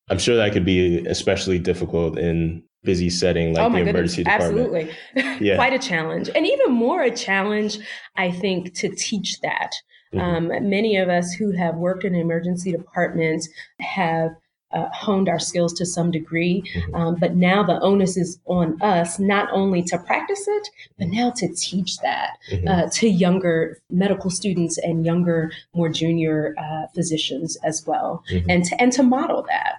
I'm 0.09 0.19
sure 0.19 0.35
that 0.35 0.53
could 0.53 0.65
be 0.65 1.05
especially 1.05 1.59
difficult 1.59 2.17
in 2.17 2.63
busy 2.83 3.09
setting 3.09 3.53
like 3.53 3.65
oh 3.65 3.69
the 3.69 3.79
emergency 3.79 4.23
goodness, 4.23 4.47
department. 4.47 4.93
Absolutely. 5.15 5.45
yeah. 5.47 5.55
Quite 5.55 5.73
a 5.73 5.79
challenge. 5.79 6.29
And 6.33 6.45
even 6.45 6.71
more 6.71 7.01
a 7.01 7.11
challenge, 7.11 7.79
I 8.15 8.31
think, 8.31 8.73
to 8.75 8.89
teach 8.89 9.39
that. 9.41 9.71
Mm-hmm. 10.13 10.53
Um, 10.53 10.69
many 10.69 10.95
of 10.95 11.09
us 11.09 11.33
who 11.33 11.51
have 11.51 11.75
worked 11.75 12.05
in 12.05 12.15
emergency 12.15 12.71
departments 12.71 13.49
have 13.79 14.31
uh, 14.73 14.87
honed 14.93 15.29
our 15.29 15.39
skills 15.39 15.73
to 15.73 15.85
some 15.85 16.11
degree. 16.11 16.63
Mm-hmm. 16.75 16.95
Um, 16.95 17.15
but 17.19 17.35
now 17.35 17.63
the 17.63 17.79
onus 17.81 18.17
is 18.17 18.39
on 18.45 18.81
us 18.81 19.19
not 19.19 19.49
only 19.51 19.81
to 19.83 19.97
practice 19.97 20.45
it, 20.47 20.69
but 20.97 21.07
now 21.07 21.31
to 21.37 21.53
teach 21.55 21.97
that 21.99 22.37
mm-hmm. 22.51 22.67
uh, 22.67 22.89
to 22.93 23.07
younger 23.07 23.81
medical 23.89 24.29
students 24.29 24.77
and 24.77 25.05
younger, 25.05 25.51
more 25.73 25.89
junior 25.89 26.55
uh, 26.57 26.87
physicians 26.93 27.57
as 27.63 27.85
well, 27.85 28.23
mm-hmm. 28.31 28.49
and 28.49 28.65
to 28.65 28.81
and 28.81 28.91
to 28.93 29.03
model 29.03 29.45
that. 29.47 29.75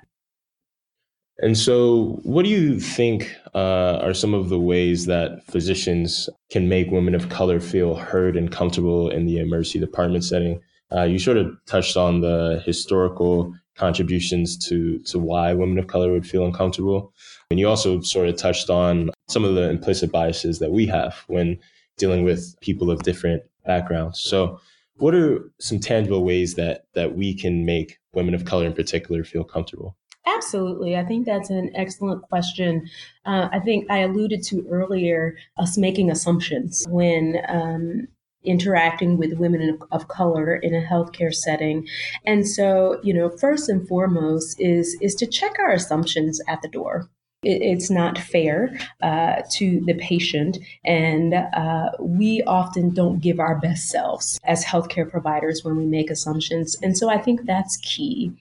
And 1.40 1.57
so, 1.57 2.18
what 2.25 2.45
do 2.45 2.50
you 2.50 2.80
think 2.80 3.33
uh, 3.54 4.00
are 4.02 4.14
some 4.14 4.35
of 4.35 4.49
the 4.49 4.59
ways 4.59 5.07
that 5.07 5.45
physicians 5.45 6.28
can 6.50 6.68
make 6.68 6.90
women 6.90 7.14
of 7.14 7.28
color 7.28 7.61
feel 7.61 7.95
heard 7.95 8.37
and 8.37 8.50
comfortable 8.50 9.09
in 9.09 9.26
the 9.26 9.38
emergency 9.38 9.78
department 9.78 10.25
setting? 10.25 10.61
Uh, 10.90 11.04
you 11.04 11.18
sort 11.18 11.37
of 11.37 11.57
touched 11.66 11.97
on 11.97 12.23
the 12.23 12.61
historical 12.66 13.54
contributions 13.76 14.57
to 14.66 14.99
to 15.00 15.18
why 15.18 15.54
women 15.54 15.78
of 15.78 15.87
color 15.87 16.11
would 16.11 16.26
feel 16.26 16.45
uncomfortable, 16.45 17.12
and 17.52 17.61
you 17.61 17.68
also 17.68 18.00
sort 18.00 18.28
of 18.28 18.37
touched 18.37 18.68
on 18.68 19.11
some 19.28 19.45
of 19.45 19.54
the 19.54 19.71
implicit 19.71 20.11
biases 20.11 20.59
that 20.59 20.73
we 20.73 20.87
have 20.87 21.23
when 21.28 21.57
dealing 21.99 22.25
with 22.25 22.59
people 22.61 22.90
of 22.90 23.02
different 23.04 23.45
backgrounds. 23.64 24.18
So, 24.18 24.61
what 24.97 25.14
are 25.14 25.49
some 25.61 25.78
tangible 25.78 26.25
ways 26.25 26.54
that 26.54 26.87
that 26.95 27.14
we 27.14 27.33
can 27.33 27.64
make 27.64 27.99
women 28.12 28.35
of 28.35 28.45
color 28.45 28.66
in 28.66 28.73
particular 28.73 29.23
feel 29.23 29.45
comfortable? 29.45 29.95
Absolutely. 30.37 30.97
I 30.97 31.04
think 31.04 31.26
that's 31.26 31.50
an 31.50 31.70
excellent 31.75 32.23
question. 32.23 32.88
Uh, 33.25 33.49
I 33.50 33.61
think 33.61 33.90
I 33.90 33.99
alluded 33.99 34.42
to 34.44 34.66
earlier 34.68 35.37
us 35.56 35.78
making 35.78 36.11
assumptions 36.11 36.85
when 36.88 37.38
um, 37.49 38.08
interacting 38.44 39.16
with 39.16 39.38
women 39.38 39.78
of 39.90 40.08
color 40.08 40.56
in 40.56 40.75
a 40.75 40.87
healthcare 40.87 41.35
setting. 41.35 41.87
And 42.26 42.47
so, 42.47 43.00
you 43.02 43.14
know, 43.14 43.30
first 43.30 43.68
and 43.68 43.87
foremost 43.88 44.61
is 44.61 44.97
is 45.00 45.14
to 45.16 45.26
check 45.26 45.58
our 45.58 45.73
assumptions 45.73 46.40
at 46.47 46.62
the 46.62 46.68
door 46.68 47.08
it's 47.42 47.88
not 47.88 48.18
fair 48.18 48.76
uh, 49.02 49.42
to 49.52 49.80
the 49.87 49.95
patient. 49.95 50.59
And 50.85 51.35
uh, 51.35 51.90
we 52.00 52.42
often 52.47 52.92
don't 52.92 53.21
give 53.21 53.38
our 53.38 53.59
best 53.61 53.88
selves 53.88 54.40
as 54.45 54.64
healthcare 54.64 55.09
providers 55.09 55.62
when 55.62 55.76
we 55.76 55.87
make 55.87 56.11
assumptions. 56.11 56.76
And 56.83 56.99
so 56.99 57.09
I 57.09 57.18
think 57.18 57.45
that's 57.45 57.76
key. 57.78 58.33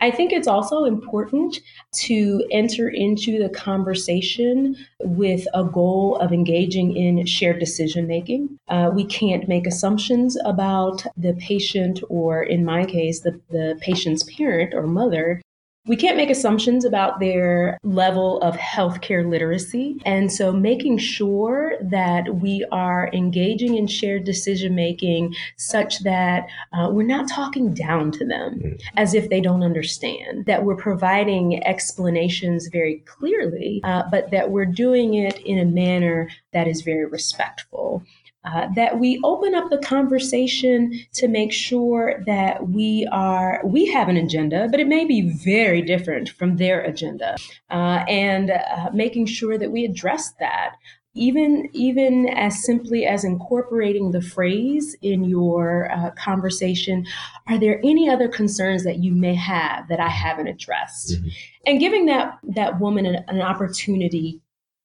I 0.00 0.10
think 0.10 0.32
it's 0.32 0.46
also 0.46 0.84
important 0.84 1.58
to 2.04 2.44
enter 2.52 2.88
into 2.88 3.42
the 3.42 3.48
conversation 3.48 4.76
with 5.00 5.46
a 5.52 5.64
goal 5.64 6.16
of 6.16 6.32
engaging 6.32 6.96
in 6.96 7.26
shared 7.26 7.58
decision 7.58 8.06
making. 8.06 8.56
Uh, 8.68 8.90
we 8.94 9.04
can't 9.04 9.48
make 9.48 9.66
assumptions 9.66 10.36
about 10.44 11.04
the 11.16 11.34
patient, 11.34 12.00
or 12.08 12.42
in 12.42 12.64
my 12.64 12.84
case, 12.84 13.20
the, 13.20 13.40
the 13.50 13.76
patient's 13.80 14.22
parent 14.22 14.74
or 14.74 14.86
mother 14.86 15.40
we 15.86 15.96
can't 15.96 16.16
make 16.16 16.30
assumptions 16.30 16.86
about 16.86 17.20
their 17.20 17.78
level 17.82 18.40
of 18.40 18.56
healthcare 18.56 19.28
literacy. 19.28 20.00
And 20.06 20.32
so 20.32 20.50
making 20.50 20.96
sure 20.96 21.74
that 21.82 22.36
we 22.36 22.64
are 22.72 23.10
engaging 23.12 23.76
in 23.76 23.86
shared 23.86 24.24
decision 24.24 24.74
making 24.74 25.34
such 25.58 26.02
that 26.04 26.46
uh, 26.72 26.88
we're 26.90 27.06
not 27.06 27.28
talking 27.28 27.74
down 27.74 28.12
to 28.12 28.24
them 28.24 28.60
mm. 28.60 28.82
as 28.96 29.12
if 29.12 29.28
they 29.28 29.42
don't 29.42 29.62
understand, 29.62 30.46
that 30.46 30.64
we're 30.64 30.76
providing 30.76 31.62
explanations 31.66 32.68
very 32.68 33.00
clearly, 33.00 33.82
uh, 33.84 34.04
but 34.10 34.30
that 34.30 34.50
we're 34.50 34.64
doing 34.64 35.14
it 35.14 35.38
in 35.40 35.58
a 35.58 35.66
manner 35.66 36.30
that 36.54 36.66
is 36.66 36.80
very 36.80 37.04
respectful 37.04 38.02
uh, 38.44 38.68
that 38.74 38.98
we 38.98 39.20
open 39.24 39.54
up 39.54 39.70
the 39.70 39.78
conversation 39.78 40.92
to 41.14 41.28
make 41.28 41.52
sure 41.52 42.22
that 42.26 42.68
we 42.68 43.08
are 43.12 43.60
we 43.64 43.86
have 43.86 44.08
an 44.08 44.16
agenda 44.16 44.68
but 44.70 44.80
it 44.80 44.86
may 44.86 45.04
be 45.04 45.32
very 45.44 45.80
different 45.82 46.28
from 46.28 46.56
their 46.56 46.80
agenda 46.82 47.36
uh, 47.70 48.04
and 48.08 48.50
uh, 48.50 48.90
making 48.92 49.26
sure 49.26 49.56
that 49.56 49.72
we 49.72 49.84
address 49.84 50.32
that 50.38 50.76
even 51.14 51.68
even 51.72 52.28
as 52.28 52.64
simply 52.64 53.06
as 53.06 53.24
incorporating 53.24 54.10
the 54.10 54.20
phrase 54.20 54.96
in 55.00 55.24
your 55.24 55.90
uh, 55.90 56.10
conversation 56.12 57.06
are 57.46 57.58
there 57.58 57.80
any 57.84 58.10
other 58.10 58.28
concerns 58.28 58.84
that 58.84 58.98
you 58.98 59.14
may 59.14 59.34
have 59.34 59.88
that 59.88 60.00
i 60.00 60.08
haven't 60.08 60.48
addressed 60.48 61.12
mm-hmm. 61.12 61.28
and 61.66 61.80
giving 61.80 62.06
that 62.06 62.38
that 62.42 62.80
woman 62.80 63.06
an, 63.06 63.24
an 63.28 63.40
opportunity 63.40 64.40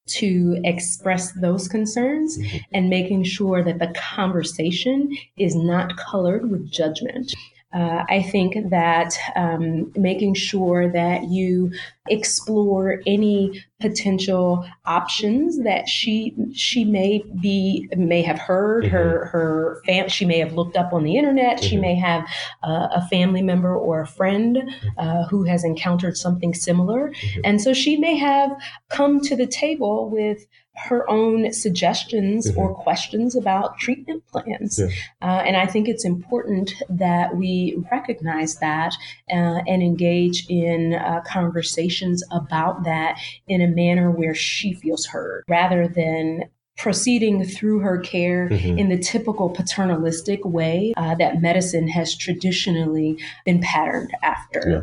to 0.09 0.59
express 0.63 1.31
those 1.33 1.67
concerns 1.67 2.37
mm-hmm. 2.37 2.57
and 2.73 2.89
making 2.89 3.23
sure 3.23 3.63
that 3.63 3.79
the 3.79 3.93
conversation 3.95 5.15
is 5.37 5.55
not 5.55 5.97
colored 5.97 6.49
with 6.49 6.71
judgment. 6.71 7.33
Uh, 7.71 8.03
I 8.09 8.23
think 8.23 8.55
that 8.71 9.15
um, 9.35 9.91
making 9.95 10.33
sure 10.33 10.91
that 10.91 11.25
you 11.25 11.71
explore 12.07 13.01
any 13.05 13.63
potential 13.79 14.67
options 14.85 15.63
that 15.63 15.87
she 15.87 16.35
she 16.51 16.83
may 16.83 17.23
be 17.39 17.87
may 17.95 18.21
have 18.23 18.39
heard 18.39 18.83
mm-hmm. 18.83 18.95
her 18.95 19.25
her 19.27 19.81
fam- 19.85 20.09
she 20.09 20.25
may 20.25 20.39
have 20.39 20.53
looked 20.53 20.75
up 20.75 20.91
on 20.91 21.03
the 21.03 21.15
internet 21.15 21.57
mm-hmm. 21.57 21.67
she 21.67 21.77
may 21.77 21.95
have 21.95 22.27
uh, 22.63 22.87
a 22.91 23.07
family 23.07 23.43
member 23.43 23.75
or 23.75 24.01
a 24.01 24.07
friend 24.07 24.57
mm-hmm. 24.57 24.87
uh, 24.97 25.27
who 25.27 25.43
has 25.43 25.63
encountered 25.63 26.17
something 26.17 26.53
similar 26.53 27.11
mm-hmm. 27.11 27.41
and 27.43 27.61
so 27.61 27.71
she 27.71 27.95
may 27.95 28.17
have 28.17 28.51
come 28.89 29.21
to 29.21 29.35
the 29.35 29.47
table 29.47 30.09
with 30.09 30.45
her 30.75 31.09
own 31.09 31.51
suggestions 31.51 32.49
mm-hmm. 32.49 32.59
or 32.59 32.73
questions 32.73 33.35
about 33.35 33.77
treatment 33.77 34.25
plans. 34.27 34.79
Yeah. 34.79 34.87
Uh, 35.21 35.43
and 35.45 35.57
I 35.57 35.65
think 35.65 35.87
it's 35.87 36.05
important 36.05 36.73
that 36.89 37.35
we 37.35 37.81
recognize 37.91 38.57
that 38.57 38.93
uh, 39.29 39.61
and 39.67 39.83
engage 39.83 40.45
in 40.49 40.93
uh, 40.93 41.21
conversations 41.25 42.23
about 42.31 42.83
that 42.85 43.19
in 43.47 43.61
a 43.61 43.67
manner 43.67 44.09
where 44.09 44.35
she 44.35 44.73
feels 44.73 45.05
heard 45.05 45.43
rather 45.47 45.87
than 45.87 46.43
proceeding 46.77 47.43
through 47.43 47.79
her 47.79 47.97
care 47.97 48.47
mm-hmm. 48.47 48.79
in 48.79 48.87
the 48.87 48.97
typical 48.97 49.49
paternalistic 49.49 50.43
way 50.45 50.93
uh, 50.95 51.13
that 51.15 51.41
medicine 51.41 51.89
has 51.89 52.15
traditionally 52.15 53.17
been 53.45 53.59
patterned 53.59 54.11
after. 54.23 54.63
Yeah. 54.65 54.81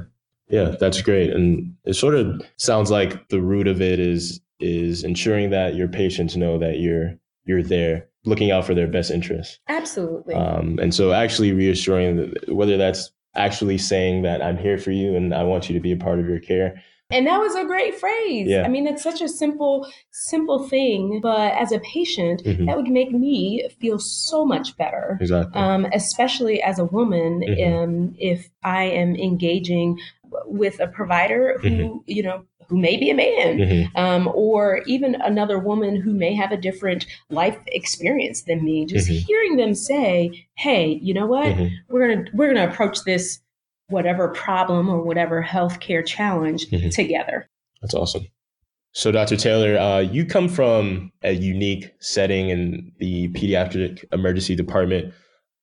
Yeah, 0.48 0.76
that's 0.78 1.02
great. 1.02 1.30
And 1.30 1.74
it 1.84 1.94
sort 1.94 2.14
of 2.14 2.40
sounds 2.56 2.88
like 2.88 3.30
the 3.30 3.40
root 3.40 3.66
of 3.66 3.82
it 3.82 3.98
is 3.98 4.40
is 4.60 5.04
ensuring 5.04 5.50
that 5.50 5.74
your 5.74 5.88
patients 5.88 6.36
know 6.36 6.58
that 6.58 6.78
you're 6.78 7.14
you're 7.44 7.62
there 7.62 8.08
looking 8.24 8.50
out 8.50 8.64
for 8.64 8.74
their 8.74 8.88
best 8.88 9.10
interests 9.10 9.58
absolutely 9.68 10.34
um, 10.34 10.78
and 10.80 10.94
so 10.94 11.12
actually 11.12 11.52
reassuring 11.52 12.16
that 12.16 12.54
whether 12.54 12.76
that's 12.76 13.10
actually 13.34 13.78
saying 13.78 14.22
that 14.22 14.42
i'm 14.42 14.56
here 14.56 14.78
for 14.78 14.90
you 14.90 15.14
and 15.14 15.34
i 15.34 15.42
want 15.42 15.68
you 15.68 15.74
to 15.74 15.80
be 15.80 15.92
a 15.92 15.96
part 15.96 16.18
of 16.18 16.26
your 16.26 16.40
care 16.40 16.82
and 17.10 17.26
that 17.28 17.38
was 17.38 17.54
a 17.54 17.64
great 17.64 17.94
phrase. 17.94 18.48
Yeah. 18.48 18.62
I 18.64 18.68
mean, 18.68 18.86
it's 18.86 19.02
such 19.02 19.20
a 19.20 19.28
simple, 19.28 19.86
simple 20.10 20.68
thing, 20.68 21.20
but 21.22 21.52
as 21.52 21.70
a 21.70 21.78
patient, 21.80 22.42
mm-hmm. 22.42 22.66
that 22.66 22.76
would 22.76 22.88
make 22.88 23.12
me 23.12 23.68
feel 23.80 23.98
so 24.00 24.44
much 24.44 24.76
better. 24.76 25.16
Exactly. 25.20 25.60
Um, 25.60 25.86
especially 25.92 26.60
as 26.62 26.80
a 26.80 26.84
woman, 26.84 27.42
mm-hmm. 27.46 27.74
um, 27.74 28.14
if 28.18 28.48
I 28.64 28.84
am 28.84 29.14
engaging 29.14 29.98
with 30.46 30.80
a 30.80 30.88
provider 30.88 31.58
who, 31.62 31.68
mm-hmm. 31.70 31.98
you 32.06 32.24
know, 32.24 32.44
who 32.68 32.76
may 32.76 32.96
be 32.96 33.10
a 33.10 33.14
man, 33.14 33.58
mm-hmm. 33.58 33.96
um, 33.96 34.28
or 34.34 34.82
even 34.86 35.14
another 35.16 35.58
woman 35.58 36.00
who 36.00 36.12
may 36.12 36.34
have 36.34 36.52
a 36.52 36.56
different 36.56 37.06
life 37.30 37.58
experience 37.68 38.42
than 38.42 38.64
me. 38.64 38.86
Just 38.86 39.08
mm-hmm. 39.08 39.24
hearing 39.26 39.56
them 39.56 39.74
say, 39.74 40.46
"Hey, 40.56 40.98
you 41.02 41.14
know 41.14 41.26
what? 41.26 41.46
Mm-hmm. 41.46 41.74
We're 41.88 42.08
gonna 42.08 42.30
we're 42.32 42.52
gonna 42.52 42.68
approach 42.68 43.04
this 43.04 43.40
whatever 43.88 44.28
problem 44.28 44.88
or 44.88 45.02
whatever 45.02 45.42
healthcare 45.42 46.04
challenge 46.04 46.68
mm-hmm. 46.68 46.88
together." 46.90 47.48
That's 47.82 47.94
awesome. 47.94 48.26
So, 48.92 49.12
Dr. 49.12 49.36
Taylor, 49.36 49.76
uh, 49.76 49.98
you 49.98 50.24
come 50.24 50.48
from 50.48 51.12
a 51.22 51.32
unique 51.32 51.92
setting 52.00 52.48
in 52.48 52.92
the 52.98 53.28
pediatric 53.28 54.02
emergency 54.10 54.54
department, 54.54 55.12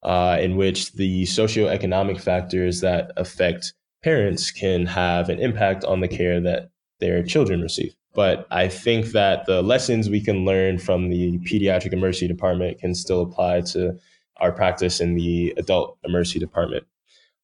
uh, 0.04 0.38
in 0.40 0.56
which 0.56 0.94
the 0.94 1.24
socioeconomic 1.24 2.22
factors 2.22 2.82
that 2.82 3.12
affect 3.18 3.74
parents 4.04 4.52
can 4.52 4.86
have 4.86 5.30
an 5.30 5.40
impact 5.40 5.84
on 5.84 6.02
the 6.02 6.08
care 6.08 6.40
that 6.42 6.70
their 7.04 7.22
children 7.22 7.62
receive. 7.62 7.94
But 8.16 8.48
I 8.50 8.70
think 8.70 9.08
that 9.08 9.46
the 9.46 9.62
lessons 9.62 10.10
we 10.10 10.22
can 10.22 10.46
learn 10.46 10.80
from 10.80 11.10
the 11.10 11.38
pediatric 11.40 11.92
emergency 11.92 12.28
department 12.28 12.80
can 12.80 12.96
still 12.96 13.22
apply 13.22 13.62
to 13.74 14.00
our 14.38 14.54
practice 14.54 15.02
in 15.02 15.16
the 15.16 15.54
adult 15.58 15.98
emergency 16.06 16.40
department. 16.40 16.86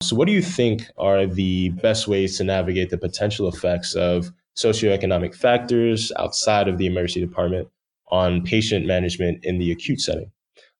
So, 0.01 0.15
what 0.15 0.27
do 0.27 0.31
you 0.31 0.41
think 0.41 0.83
are 0.97 1.25
the 1.25 1.69
best 1.69 2.07
ways 2.07 2.37
to 2.37 2.45
navigate 2.45 2.89
the 2.89 2.97
potential 2.97 3.49
effects 3.49 3.95
of 3.95 4.31
socioeconomic 4.55 5.35
factors 5.35 6.11
outside 6.17 6.69
of 6.69 6.77
the 6.77 6.85
emergency 6.85 7.19
department 7.19 7.67
on 8.07 8.41
patient 8.41 8.85
management 8.85 9.43
in 9.43 9.59
the 9.59 9.71
acute 9.71 9.99
setting? 9.99 10.31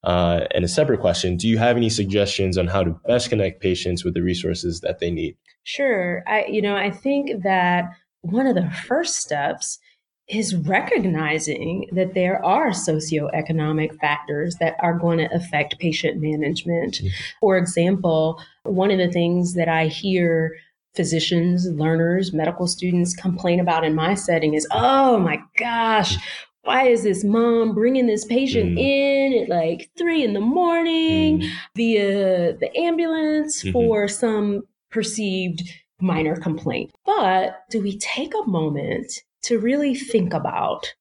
Uh, 0.05 0.45
and 0.55 0.63
a 0.63 0.69
separate 0.69 1.01
question 1.01 1.35
Do 1.35 1.49
you 1.49 1.57
have 1.57 1.75
any 1.75 1.89
suggestions 1.89 2.57
on 2.57 2.67
how 2.67 2.83
to 2.83 2.91
best 3.05 3.29
connect 3.29 3.61
patients 3.61 4.05
with 4.05 4.13
the 4.13 4.21
resources 4.21 4.79
that 4.81 4.99
they 4.99 5.11
need? 5.11 5.35
Sure. 5.63 6.23
I, 6.25 6.45
you 6.45 6.61
know, 6.61 6.75
I 6.75 6.89
think 6.89 7.43
that 7.43 7.91
one 8.21 8.47
of 8.47 8.55
the 8.55 8.69
first 8.87 9.15
steps 9.15 9.79
is 10.27 10.55
recognizing 10.55 11.87
that 11.91 12.13
there 12.13 12.43
are 12.45 12.69
socioeconomic 12.69 13.99
factors 13.99 14.55
that 14.59 14.75
are 14.79 14.97
going 14.97 15.17
to 15.17 15.33
affect 15.33 15.79
patient 15.79 16.21
management. 16.21 16.95
Mm-hmm. 16.95 17.07
For 17.39 17.57
example, 17.57 18.39
one 18.63 18.91
of 18.91 18.99
the 18.99 19.11
things 19.11 19.55
that 19.55 19.67
I 19.67 19.87
hear 19.87 20.55
physicians, 20.95 21.67
learners, 21.67 22.31
medical 22.33 22.67
students 22.67 23.15
complain 23.15 23.59
about 23.59 23.83
in 23.83 23.95
my 23.95 24.13
setting 24.13 24.53
is, 24.53 24.67
oh 24.71 25.17
my 25.17 25.39
gosh, 25.57 26.15
why 26.63 26.87
is 26.87 27.03
this 27.03 27.23
mom 27.23 27.73
bringing 27.73 28.05
this 28.05 28.25
patient 28.25 28.77
mm. 28.77 28.79
in 28.79 29.43
at 29.43 29.49
like 29.49 29.89
three 29.97 30.23
in 30.23 30.33
the 30.33 30.39
morning 30.39 31.41
mm. 31.41 31.49
via 31.75 32.53
the 32.53 32.69
ambulance 32.77 33.63
mm-hmm. 33.63 33.71
for 33.71 34.07
some 34.07 34.61
perceived 34.91 35.63
minor 36.01 36.35
complaint. 36.35 36.91
But 37.05 37.63
do 37.69 37.81
we 37.81 37.97
take 37.97 38.33
a 38.33 38.49
moment 38.49 39.11
to 39.43 39.59
really 39.59 39.95
think 39.95 40.33
about, 40.33 40.93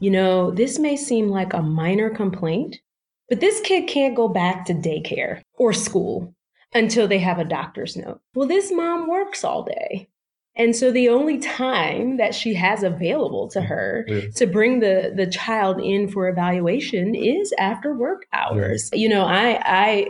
you 0.00 0.10
know, 0.10 0.50
this 0.50 0.78
may 0.78 0.96
seem 0.96 1.28
like 1.28 1.52
a 1.52 1.62
minor 1.62 2.10
complaint, 2.10 2.80
but 3.28 3.40
this 3.40 3.60
kid 3.60 3.88
can't 3.88 4.16
go 4.16 4.28
back 4.28 4.64
to 4.66 4.74
daycare 4.74 5.42
or 5.54 5.72
school 5.72 6.34
until 6.74 7.08
they 7.08 7.18
have 7.18 7.38
a 7.38 7.44
doctor's 7.44 7.96
note. 7.96 8.20
Well, 8.34 8.48
this 8.48 8.70
mom 8.72 9.08
works 9.08 9.44
all 9.44 9.64
day. 9.64 10.08
And 10.58 10.74
so 10.74 10.90
the 10.90 11.08
only 11.08 11.38
time 11.38 12.16
that 12.16 12.34
she 12.34 12.52
has 12.54 12.82
available 12.82 13.48
to 13.48 13.60
mm, 13.60 13.66
her 13.66 14.04
yeah. 14.08 14.20
to 14.34 14.46
bring 14.46 14.80
the 14.80 15.12
the 15.14 15.26
child 15.26 15.80
in 15.80 16.08
for 16.08 16.28
evaluation 16.28 17.14
is 17.14 17.54
after 17.58 17.94
work 17.94 18.26
hours. 18.32 18.90
Yeah. 18.92 18.98
You 18.98 19.08
know, 19.08 19.24
I 19.24 19.60
I 19.64 20.08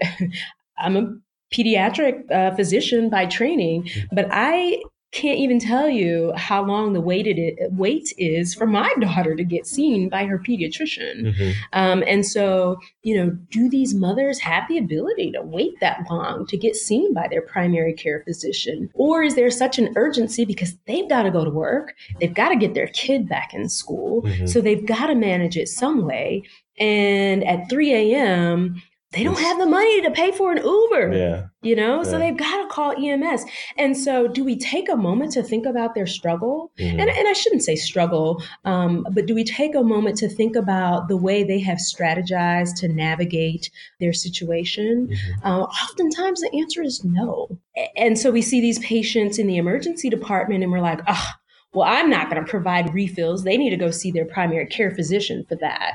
I'm 0.79 0.97
a 0.97 1.14
pediatric 1.53 2.31
uh, 2.31 2.55
physician 2.55 3.09
by 3.09 3.27
training, 3.27 3.85
mm-hmm. 3.85 4.15
but 4.15 4.29
I 4.31 4.83
can't 5.11 5.39
even 5.39 5.59
tell 5.59 5.89
you 5.89 6.33
how 6.37 6.63
long 6.63 6.93
the 6.93 7.01
waited 7.01 7.59
wait 7.71 8.13
is 8.19 8.55
for 8.55 8.67
my 8.67 8.93
daughter 9.01 9.35
to 9.35 9.45
get 9.45 9.67
seen 9.67 10.09
by 10.09 10.27
her 10.27 10.39
pediatrician. 10.39 11.23
Mm-hmm. 11.23 11.51
Um, 11.73 12.05
and 12.07 12.27
so, 12.27 12.79
you 13.03 13.17
know, 13.17 13.31
do 13.51 13.71
these 13.71 13.95
mothers 13.95 14.39
have 14.41 14.69
the 14.69 14.77
ability 14.77 15.33
to 15.33 15.41
wait 15.41 15.81
that 15.81 16.05
long 16.11 16.47
to 16.49 16.59
get 16.59 16.77
seen 16.77 17.15
by 17.15 17.27
their 17.31 17.41
primary 17.41 17.95
care 17.95 18.23
physician? 18.25 18.91
Or 18.93 19.23
is 19.23 19.35
there 19.35 19.51
such 19.51 19.79
an 19.79 19.95
urgency 19.97 20.45
because 20.45 20.77
they've 20.87 21.09
got 21.09 21.23
to 21.23 21.31
go 21.31 21.43
to 21.43 21.51
work, 21.51 21.95
they've 22.21 22.35
got 22.35 22.51
to 22.51 22.57
get 22.57 22.75
their 22.75 22.89
kid 22.89 23.29
back 23.29 23.55
in 23.55 23.69
school, 23.69 24.23
mm-hmm. 24.23 24.47
so 24.47 24.61
they've 24.61 24.85
got 24.85 25.07
to 25.07 25.15
manage 25.15 25.57
it 25.57 25.69
some 25.69 26.05
way. 26.05 26.43
And 26.79 27.45
at 27.45 27.69
3 27.71 27.93
a.m., 27.93 28.83
they 29.12 29.25
don't 29.25 29.38
have 29.38 29.59
the 29.59 29.66
money 29.66 30.03
to 30.03 30.11
pay 30.11 30.33
for 30.33 30.53
an 30.53 30.59
Uber. 30.59 31.14
Yeah. 31.14 31.47
You 31.62 31.75
know, 31.75 32.03
yeah. 32.03 32.03
so 32.03 32.18
they've 32.18 32.37
got 32.37 32.62
to 32.62 32.68
call 32.68 32.92
EMS. 32.92 33.44
And 33.79 33.97
so, 33.97 34.29
do 34.29 34.44
we 34.44 34.55
take 34.57 34.90
a 34.90 34.97
moment 34.97 35.33
to 35.33 35.42
think 35.42 35.64
about 35.64 35.94
their 35.94 36.07
struggle? 36.07 36.71
Mm-hmm. 36.79 37.01
And, 37.01 37.11
and 37.11 37.27
I 37.27 37.33
shouldn't 37.33 37.62
say 37.62 37.75
struggle, 37.75 38.42
um, 38.66 39.07
but 39.12 39.25
do 39.25 39.35
we 39.35 39.44
take 39.44 39.75
a 39.75 39.83
moment 39.83 40.18
to 40.18 40.29
think 40.29 40.57
about 40.57 41.09
the 41.09 41.16
way 41.16 41.42
they 41.42 41.59
have 41.61 41.79
strategized 41.79 42.77
to 42.81 42.88
navigate 42.88 43.71
their 43.99 44.12
situation? 44.12 45.09
Mm-hmm. 45.09 45.47
Uh, 45.47 45.62
oftentimes, 45.62 46.42
the 46.42 46.59
answer 46.59 46.83
is 46.83 47.03
no. 47.03 47.59
And 47.97 48.18
so, 48.18 48.31
we 48.31 48.42
see 48.42 48.61
these 48.61 48.79
patients 48.81 49.38
in 49.38 49.47
the 49.47 49.57
emergency 49.57 50.11
department, 50.11 50.62
and 50.62 50.71
we're 50.71 50.81
like, 50.81 51.01
oh, 51.09 51.29
well, 51.73 51.88
I'm 51.88 52.11
not 52.11 52.31
going 52.31 52.44
to 52.44 52.51
provide 52.51 52.92
refills. 52.92 53.42
They 53.42 53.57
need 53.57 53.71
to 53.71 53.77
go 53.77 53.90
see 53.90 54.11
their 54.11 54.27
primary 54.27 54.66
care 54.66 54.90
physician 54.90 55.47
for 55.49 55.57
that. 55.57 55.94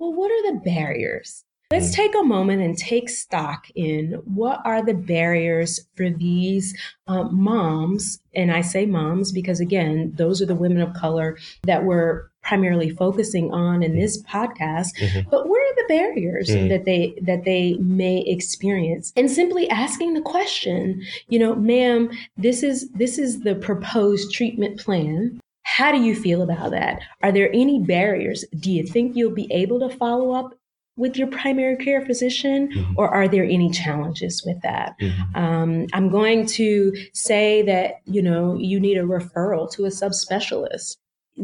Well, 0.00 0.12
what 0.12 0.30
are 0.30 0.52
the 0.52 0.60
barriers? 0.60 1.44
Let's 1.70 1.94
take 1.94 2.14
a 2.14 2.22
moment 2.22 2.62
and 2.62 2.78
take 2.78 3.10
stock 3.10 3.66
in 3.74 4.12
what 4.24 4.62
are 4.64 4.82
the 4.82 4.94
barriers 4.94 5.78
for 5.96 6.08
these 6.08 6.74
um, 7.08 7.42
moms. 7.42 8.20
And 8.34 8.50
I 8.50 8.62
say 8.62 8.86
moms 8.86 9.32
because, 9.32 9.60
again, 9.60 10.14
those 10.16 10.40
are 10.40 10.46
the 10.46 10.54
women 10.54 10.80
of 10.80 10.94
color 10.94 11.36
that 11.64 11.84
we're 11.84 12.30
primarily 12.42 12.88
focusing 12.88 13.52
on 13.52 13.82
in 13.82 13.98
this 13.98 14.22
podcast. 14.22 14.96
Mm-hmm. 14.98 15.28
But 15.28 15.46
what 15.46 15.60
are 15.60 15.74
the 15.76 15.84
barriers 15.88 16.48
mm-hmm. 16.48 16.68
that 16.68 16.86
they 16.86 17.14
that 17.20 17.44
they 17.44 17.74
may 17.74 18.24
experience? 18.26 19.12
And 19.14 19.30
simply 19.30 19.68
asking 19.68 20.14
the 20.14 20.22
question, 20.22 21.02
you 21.28 21.38
know, 21.38 21.54
ma'am, 21.54 22.08
this 22.38 22.62
is 22.62 22.88
this 22.92 23.18
is 23.18 23.40
the 23.40 23.54
proposed 23.54 24.32
treatment 24.32 24.80
plan. 24.80 25.38
How 25.64 25.92
do 25.92 26.00
you 26.00 26.16
feel 26.16 26.40
about 26.40 26.70
that? 26.70 27.02
Are 27.22 27.30
there 27.30 27.50
any 27.52 27.78
barriers? 27.78 28.42
Do 28.58 28.72
you 28.72 28.86
think 28.86 29.14
you'll 29.14 29.34
be 29.34 29.52
able 29.52 29.78
to 29.80 29.94
follow 29.94 30.32
up 30.32 30.57
with 30.98 31.16
your 31.16 31.28
primary 31.28 31.76
care 31.76 32.04
physician, 32.04 32.68
mm-hmm. 32.68 32.94
or 32.96 33.08
are 33.08 33.28
there 33.28 33.44
any 33.44 33.70
challenges 33.70 34.42
with 34.44 34.60
that? 34.62 34.96
Mm-hmm. 35.00 35.36
Um, 35.36 35.86
I'm 35.92 36.10
going 36.10 36.44
to 36.46 36.92
say 37.14 37.62
that 37.62 38.00
you 38.04 38.20
know 38.20 38.56
you 38.58 38.80
need 38.80 38.98
a 38.98 39.04
referral 39.04 39.70
to 39.72 39.84
a 39.84 39.88
subspecialist. 39.88 40.96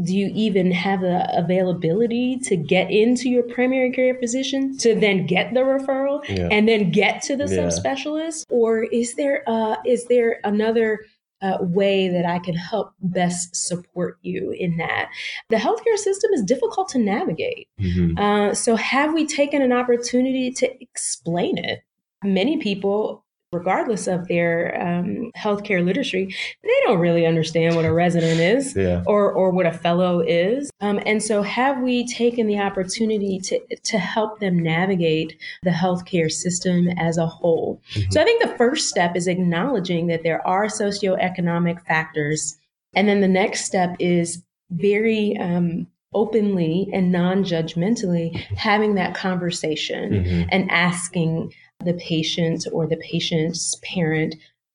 do 0.02 0.12
you 0.16 0.30
even 0.34 0.72
have 0.72 1.00
the 1.00 1.18
availability 1.38 2.36
to 2.42 2.56
get 2.56 2.90
into 2.90 3.28
your 3.28 3.44
primary 3.44 3.92
care 3.92 4.14
physician 4.16 4.76
to 4.78 4.94
then 4.98 5.24
get 5.24 5.54
the 5.54 5.60
referral 5.60 6.18
yeah. 6.28 6.48
and 6.50 6.68
then 6.68 6.90
get 6.90 7.22
to 7.22 7.36
the 7.36 7.44
yeah. 7.44 7.58
subspecialist 7.58 8.44
or 8.48 8.82
is 8.82 9.14
there 9.14 9.44
uh, 9.46 9.76
is 9.86 10.06
there 10.06 10.40
another 10.42 10.98
uh, 11.44 11.58
way 11.60 12.08
that 12.08 12.24
I 12.24 12.38
can 12.38 12.54
help 12.54 12.94
best 13.00 13.54
support 13.54 14.18
you 14.22 14.52
in 14.58 14.78
that. 14.78 15.10
The 15.50 15.56
healthcare 15.56 15.96
system 15.96 16.30
is 16.32 16.42
difficult 16.42 16.88
to 16.90 16.98
navigate. 16.98 17.68
Mm-hmm. 17.80 18.18
Uh, 18.18 18.54
so, 18.54 18.76
have 18.76 19.12
we 19.12 19.26
taken 19.26 19.60
an 19.60 19.72
opportunity 19.72 20.50
to 20.52 20.82
explain 20.82 21.58
it? 21.58 21.80
Many 22.22 22.56
people 22.56 23.23
regardless 23.54 24.06
of 24.06 24.28
their 24.28 24.80
um, 24.80 25.30
healthcare 25.36 25.84
literacy, 25.84 26.34
they 26.62 26.80
don't 26.84 26.98
really 26.98 27.24
understand 27.24 27.76
what 27.76 27.84
a 27.84 27.92
resident 27.92 28.40
is 28.40 28.74
yeah. 28.76 29.02
or, 29.06 29.32
or 29.32 29.50
what 29.50 29.66
a 29.66 29.72
fellow 29.72 30.20
is. 30.20 30.70
Um, 30.80 31.00
and 31.06 31.22
so, 31.22 31.42
have 31.42 31.80
we 31.80 32.06
taken 32.06 32.46
the 32.46 32.58
opportunity 32.58 33.38
to, 33.40 33.60
to 33.76 33.98
help 33.98 34.40
them 34.40 34.58
navigate 34.58 35.38
the 35.62 35.70
healthcare 35.70 36.30
system 36.30 36.88
as 36.98 37.16
a 37.16 37.26
whole? 37.26 37.80
Mm-hmm. 37.94 38.10
So, 38.10 38.20
I 38.20 38.24
think 38.24 38.42
the 38.42 38.56
first 38.56 38.88
step 38.88 39.16
is 39.16 39.26
acknowledging 39.26 40.08
that 40.08 40.22
there 40.22 40.46
are 40.46 40.66
socioeconomic 40.66 41.84
factors. 41.86 42.58
And 42.94 43.08
then 43.08 43.20
the 43.20 43.28
next 43.28 43.64
step 43.64 43.96
is 43.98 44.42
very 44.70 45.36
um, 45.38 45.86
openly 46.14 46.88
and 46.92 47.12
non 47.12 47.44
judgmentally 47.44 48.34
having 48.56 48.94
that 48.94 49.14
conversation 49.14 50.12
mm-hmm. 50.12 50.48
and 50.50 50.70
asking 50.70 51.52
the 51.84 51.94
patient 51.94 52.66
or 52.72 52.86
the 52.86 52.96
patient's 52.96 53.78
parent 53.82 54.34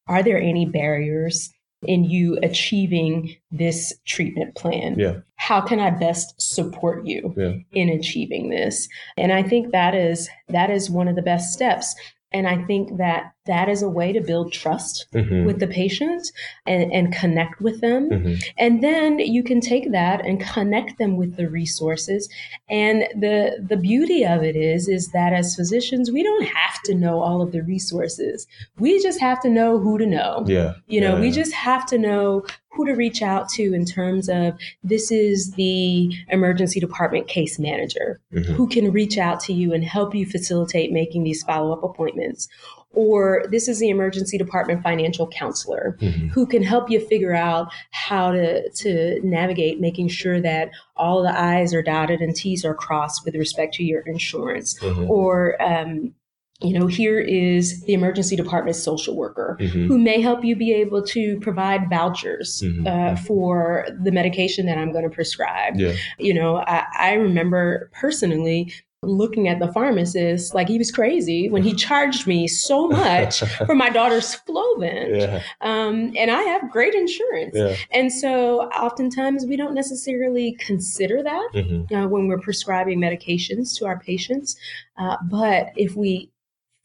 are 0.09 0.23
there 0.23 0.41
any 0.41 0.65
barriers 0.65 1.53
in 1.83 2.03
you 2.03 2.37
achieving 2.43 3.35
this 3.51 3.93
treatment 4.05 4.55
plan? 4.55 4.99
Yeah. 4.99 5.19
How 5.35 5.61
can 5.61 5.79
I 5.79 5.91
best 5.91 6.33
support 6.41 7.05
you 7.05 7.33
yeah. 7.37 7.53
in 7.71 7.89
achieving 7.89 8.49
this? 8.49 8.89
And 9.15 9.31
I 9.31 9.43
think 9.43 9.71
that 9.71 9.95
is 9.95 10.29
that 10.49 10.69
is 10.69 10.89
one 10.89 11.07
of 11.07 11.15
the 11.15 11.21
best 11.21 11.53
steps. 11.53 11.95
And 12.31 12.47
I 12.47 12.63
think 12.65 12.97
that 12.97 13.31
that 13.49 13.67
is 13.67 13.81
a 13.81 13.89
way 13.89 14.13
to 14.13 14.21
build 14.21 14.53
trust 14.53 15.07
mm-hmm. 15.11 15.43
with 15.43 15.59
the 15.59 15.67
patient 15.67 16.31
and, 16.67 16.91
and 16.93 17.11
connect 17.11 17.59
with 17.59 17.81
them. 17.81 18.09
Mm-hmm. 18.09 18.33
And 18.59 18.83
then 18.83 19.17
you 19.17 19.43
can 19.43 19.59
take 19.59 19.91
that 19.91 20.23
and 20.23 20.39
connect 20.39 20.99
them 20.99 21.17
with 21.17 21.35
the 21.35 21.49
resources. 21.49 22.29
And 22.69 23.01
the 23.19 23.65
the 23.67 23.75
beauty 23.75 24.23
of 24.23 24.43
it 24.43 24.55
is, 24.55 24.87
is 24.87 25.07
that 25.09 25.33
as 25.33 25.55
physicians, 25.55 26.11
we 26.11 26.21
don't 26.21 26.45
have 26.45 26.81
to 26.83 26.93
know 26.93 27.21
all 27.21 27.41
of 27.41 27.51
the 27.51 27.63
resources. 27.63 28.45
We 28.77 29.01
just 29.01 29.19
have 29.19 29.41
to 29.41 29.49
know 29.49 29.79
who 29.79 29.97
to 29.97 30.05
know. 30.05 30.43
Yeah. 30.45 30.73
You 30.85 31.01
know, 31.01 31.15
yeah. 31.15 31.21
we 31.21 31.31
just 31.31 31.53
have 31.53 31.87
to 31.87 31.97
know 31.97 32.45
who 32.71 32.85
to 32.85 32.93
reach 32.93 33.21
out 33.21 33.49
to 33.49 33.73
in 33.73 33.83
terms 33.83 34.29
of 34.29 34.53
this 34.83 35.11
is 35.11 35.51
the 35.53 36.13
emergency 36.29 36.79
department 36.79 37.27
case 37.27 37.57
manager 37.57 38.21
mm-hmm. 38.31 38.53
who 38.53 38.67
can 38.67 38.91
reach 38.91 39.17
out 39.17 39.39
to 39.41 39.53
you 39.53 39.73
and 39.73 39.83
help 39.83 40.13
you 40.13 40.25
facilitate 40.25 40.91
making 40.91 41.23
these 41.23 41.43
follow-up 41.43 41.83
appointments 41.83 42.47
or 42.93 43.45
this 43.51 43.67
is 43.67 43.79
the 43.79 43.89
emergency 43.89 44.37
department 44.37 44.81
financial 44.81 45.27
counselor 45.27 45.97
mm-hmm. 46.01 46.27
who 46.27 46.45
can 46.45 46.63
help 46.63 46.89
you 46.89 46.99
figure 46.99 47.35
out 47.35 47.71
how 47.91 48.31
to, 48.31 48.69
to 48.71 49.19
navigate 49.23 49.79
making 49.79 50.07
sure 50.07 50.41
that 50.41 50.69
all 50.95 51.21
the 51.21 51.39
i's 51.39 51.73
are 51.73 51.83
dotted 51.83 52.19
and 52.19 52.35
t's 52.35 52.65
are 52.65 52.73
crossed 52.73 53.23
with 53.25 53.35
respect 53.35 53.73
to 53.73 53.83
your 53.83 54.01
insurance 54.01 54.79
mm-hmm. 54.79 55.09
or 55.09 55.61
um, 55.61 56.13
you 56.61 56.77
know, 56.77 56.87
here 56.87 57.19
is 57.19 57.81
the 57.83 57.93
emergency 57.93 58.35
department 58.35 58.75
social 58.75 59.15
worker 59.15 59.57
mm-hmm. 59.61 59.87
who 59.87 59.97
may 59.97 60.19
help 60.19 60.43
you 60.43 60.57
be 60.57 60.73
able 60.73 61.01
to 61.01 61.39
provide 61.39 61.89
vouchers 61.89 62.61
mm-hmm. 62.65 62.85
uh, 62.85 63.15
for 63.15 63.87
the 64.03 64.11
medication 64.11 64.65
that 64.65 64.77
I'm 64.77 64.91
going 64.91 65.05
to 65.05 65.09
prescribe. 65.09 65.77
Yeah. 65.77 65.93
You 66.17 66.33
know, 66.33 66.57
I, 66.57 66.85
I 66.97 67.13
remember 67.13 67.89
personally 67.93 68.73
looking 69.01 69.47
at 69.47 69.59
the 69.59 69.71
pharmacist 69.71 70.53
like 70.53 70.67
he 70.67 70.77
was 70.77 70.91
crazy 70.91 71.49
when 71.49 71.63
he 71.63 71.73
charged 71.73 72.27
me 72.27 72.47
so 72.47 72.87
much 72.87 73.39
for 73.65 73.73
my 73.73 73.89
daughter's 73.89 74.35
Flovent. 74.35 75.19
Yeah. 75.19 75.41
Um, 75.61 76.13
and 76.17 76.29
I 76.29 76.41
have 76.41 76.69
great 76.69 76.93
insurance. 76.93 77.55
Yeah. 77.55 77.75
And 77.91 78.11
so 78.11 78.63
oftentimes 78.63 79.45
we 79.45 79.55
don't 79.55 79.73
necessarily 79.73 80.55
consider 80.59 81.23
that 81.23 81.49
mm-hmm. 81.53 81.95
uh, 81.95 82.07
when 82.07 82.27
we're 82.27 82.39
prescribing 82.39 82.99
medications 82.99 83.77
to 83.77 83.85
our 83.85 83.99
patients. 83.99 84.57
Uh, 84.97 85.15
but 85.29 85.71
if 85.77 85.95
we 85.95 86.31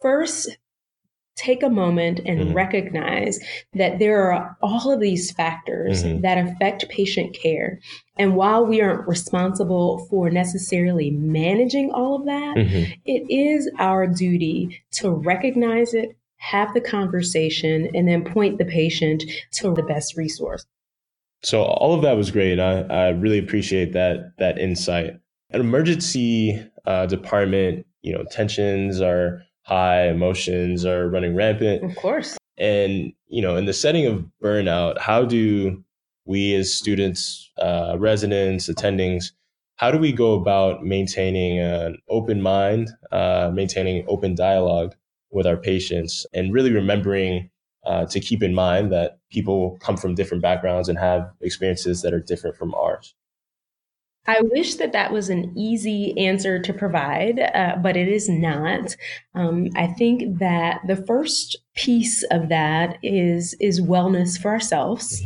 first 0.01 0.57
take 1.37 1.63
a 1.63 1.71
moment 1.71 2.21
and 2.25 2.41
mm-hmm. 2.41 2.53
recognize 2.53 3.39
that 3.75 3.99
there 3.99 4.33
are 4.33 4.57
all 4.63 4.93
of 4.93 5.01
these 5.01 5.33
factors 5.33 6.05
mm-hmm. 6.05 6.21
that 6.21 6.39
affect 6.39 6.89
patient 6.89 7.37
care. 7.41 7.81
And 8.17 8.37
while 8.37 8.65
we 8.65 8.81
aren't 8.81 9.09
responsible 9.09 10.07
for 10.09 10.31
necessarily 10.31 11.11
managing 11.11 11.91
all 11.93 12.17
of 12.17 12.27
that, 12.27 12.57
mm-hmm. 12.57 12.93
it 13.05 13.25
is 13.29 13.71
our 13.79 14.07
duty 14.07 14.83
to 14.93 15.11
recognize 15.11 15.95
it, 15.95 16.17
have 16.37 16.73
the 16.75 16.81
conversation, 16.81 17.91
and 17.95 18.07
then 18.07 18.25
point 18.25 18.59
the 18.59 18.65
patient 18.65 19.25
to 19.55 19.75
the 19.75 19.83
best 19.83 20.17
resource. 20.17 20.65
So 21.43 21.63
all 21.63 21.95
of 21.95 22.03
that 22.03 22.17
was 22.17 22.31
great. 22.31 22.59
I, 22.59 22.83
I 22.83 23.09
really 23.09 23.39
appreciate 23.39 23.93
that 23.93 24.33
that 24.39 24.59
insight. 24.59 25.19
An 25.51 25.61
emergency 25.61 26.65
uh, 26.87 27.07
department, 27.07 27.87
you 28.03 28.15
know, 28.15 28.25
tensions 28.31 29.01
are 29.01 29.43
high, 29.65 30.09
emotions 30.09 30.85
are 30.85 31.09
running 31.09 31.35
rampant. 31.35 31.83
Of 31.83 31.97
course. 31.97 32.37
And, 32.57 33.13
you 33.27 33.43
know, 33.43 33.57
in 33.57 33.65
the 33.65 33.73
setting 33.73 34.07
of 34.07 34.25
burnout, 34.43 34.99
how 34.99 35.25
do 35.25 35.83
we 36.25 36.55
as 36.55 36.73
students, 36.73 37.51
uh, 37.59 37.97
residents, 37.99 38.69
attendings, 38.69 39.33
how 39.77 39.91
do 39.91 39.99
we 39.99 40.13
go 40.13 40.35
about 40.35 40.85
maintaining 40.85 41.59
an 41.59 41.99
open 42.09 42.41
mind, 42.41 42.91
uh, 43.11 43.51
maintaining 43.53 44.05
open 44.07 44.35
dialogue 44.35 44.95
with 45.31 45.47
our 45.47 45.57
patients, 45.57 46.27
and 46.33 46.53
really 46.53 46.71
remembering 46.73 47.51
uh, 47.85 48.07
to 48.07 48.21
keep 48.21 48.43
in 48.43 48.55
mind 48.55 48.93
that 48.93 49.19
people 49.31 49.77
come 49.81 49.97
from 49.97 50.15
different 50.15 50.43
backgrounds 50.43 50.89
and 50.89 50.97
have 50.99 51.29
experiences 51.41 52.03
that 52.03 52.15
are 52.15 52.21
different 52.21 52.57
from 52.57 52.73
ours? 52.75 53.15
I 54.27 54.41
wish 54.41 54.77
that 54.77 54.93
that 54.93 55.13
was 55.13 55.29
an 55.29 55.53
easy 55.57 56.17
answer 56.19 56.59
to 56.59 56.73
provide, 56.73 57.39
uh, 57.41 57.77
but 57.83 57.97
it 57.97 58.09
is 58.09 58.29
not. 58.29 58.97
Um, 59.35 59.69
I 59.77 59.87
think 59.87 60.39
that 60.39 60.81
the 60.87 60.97
first 60.97 61.59
piece 61.77 62.23
of 62.31 62.49
that 62.49 62.99
is 63.03 63.55
is 63.61 63.81
wellness 63.83 64.41
for 64.41 64.51
ourselves. 64.51 65.23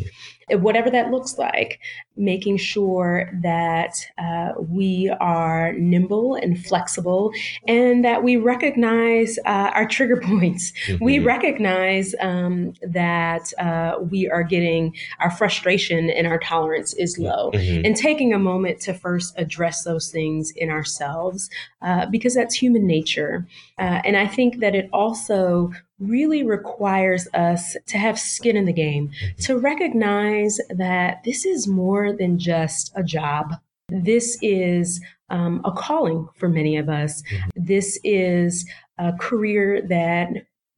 Mm-hmm 0.50 0.62
whatever 0.62 0.90
that 0.90 1.11
looks 1.11 1.38
like, 1.38 1.80
making 2.16 2.56
sure 2.56 3.30
that 3.42 3.94
uh, 4.18 4.52
we 4.58 5.14
are 5.20 5.72
nimble 5.74 6.34
and 6.34 6.64
flexible 6.64 7.32
and 7.66 8.04
that 8.04 8.22
we 8.22 8.37
recognize 8.37 9.38
uh, 9.46 9.70
our 9.74 9.87
trigger 9.87 10.16
points. 10.22 10.72
Mm-hmm. 10.87 11.04
We 11.04 11.18
recognize 11.20 12.14
um, 12.20 12.74
that 12.82 13.52
uh, 13.58 13.96
we 14.00 14.28
are 14.28 14.42
getting 14.42 14.94
our 15.20 15.30
frustration 15.30 16.11
and 16.11 16.26
our 16.26 16.38
tolerance 16.38 16.94
is 16.94 17.18
low. 17.18 17.50
Mm-hmm. 17.52 17.87
And 17.87 17.96
taking 17.96 18.32
a 18.32 18.38
moment 18.38 18.80
to 18.82 18.94
first 18.94 19.34
address 19.37 19.84
those 19.84 20.11
things 20.11 20.52
in 20.56 20.70
ourselves 20.70 21.50
uh, 21.82 22.06
because 22.06 22.34
that's 22.34 22.54
human 22.54 22.87
nature. 22.87 23.46
Uh, 23.78 24.02
and 24.04 24.16
I 24.16 24.26
think 24.26 24.61
that 24.61 24.74
it 24.74 24.88
also 24.92 25.72
really 25.98 26.42
requires 26.42 27.26
us 27.34 27.76
to 27.87 27.98
have 27.98 28.18
skin 28.18 28.56
in 28.56 28.64
the 28.66 28.72
game, 28.72 29.11
to 29.40 29.58
recognize 29.58 30.58
that 30.70 31.22
this 31.24 31.44
is 31.44 31.66
more 31.66 32.12
than 32.12 32.38
just 32.38 32.92
a 32.94 33.02
job. 33.02 33.54
This 33.88 34.38
is 34.42 35.00
um, 35.30 35.61
a 35.64 35.72
calling 35.72 36.28
for 36.37 36.48
many 36.48 36.76
of 36.76 36.88
us. 36.88 37.22
This 37.56 37.98
is 38.04 38.68
a 38.98 39.12
career 39.14 39.82
that 39.88 40.28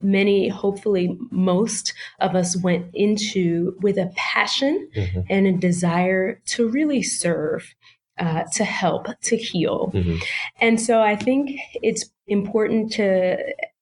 many, 0.00 0.48
hopefully 0.48 1.18
most 1.30 1.92
of 2.20 2.34
us 2.34 2.56
went 2.56 2.86
into 2.94 3.76
with 3.82 3.98
a 3.98 4.10
passion 4.16 4.88
mm-hmm. 4.96 5.20
and 5.28 5.46
a 5.46 5.52
desire 5.52 6.40
to 6.46 6.68
really 6.68 7.02
serve. 7.02 7.74
Uh, 8.18 8.44
to 8.52 8.64
help, 8.64 9.06
to 9.22 9.34
heal. 9.34 9.90
Mm-hmm. 9.94 10.16
And 10.60 10.78
so 10.78 11.00
I 11.00 11.16
think 11.16 11.58
it's 11.76 12.04
important 12.26 12.92
to 12.92 13.38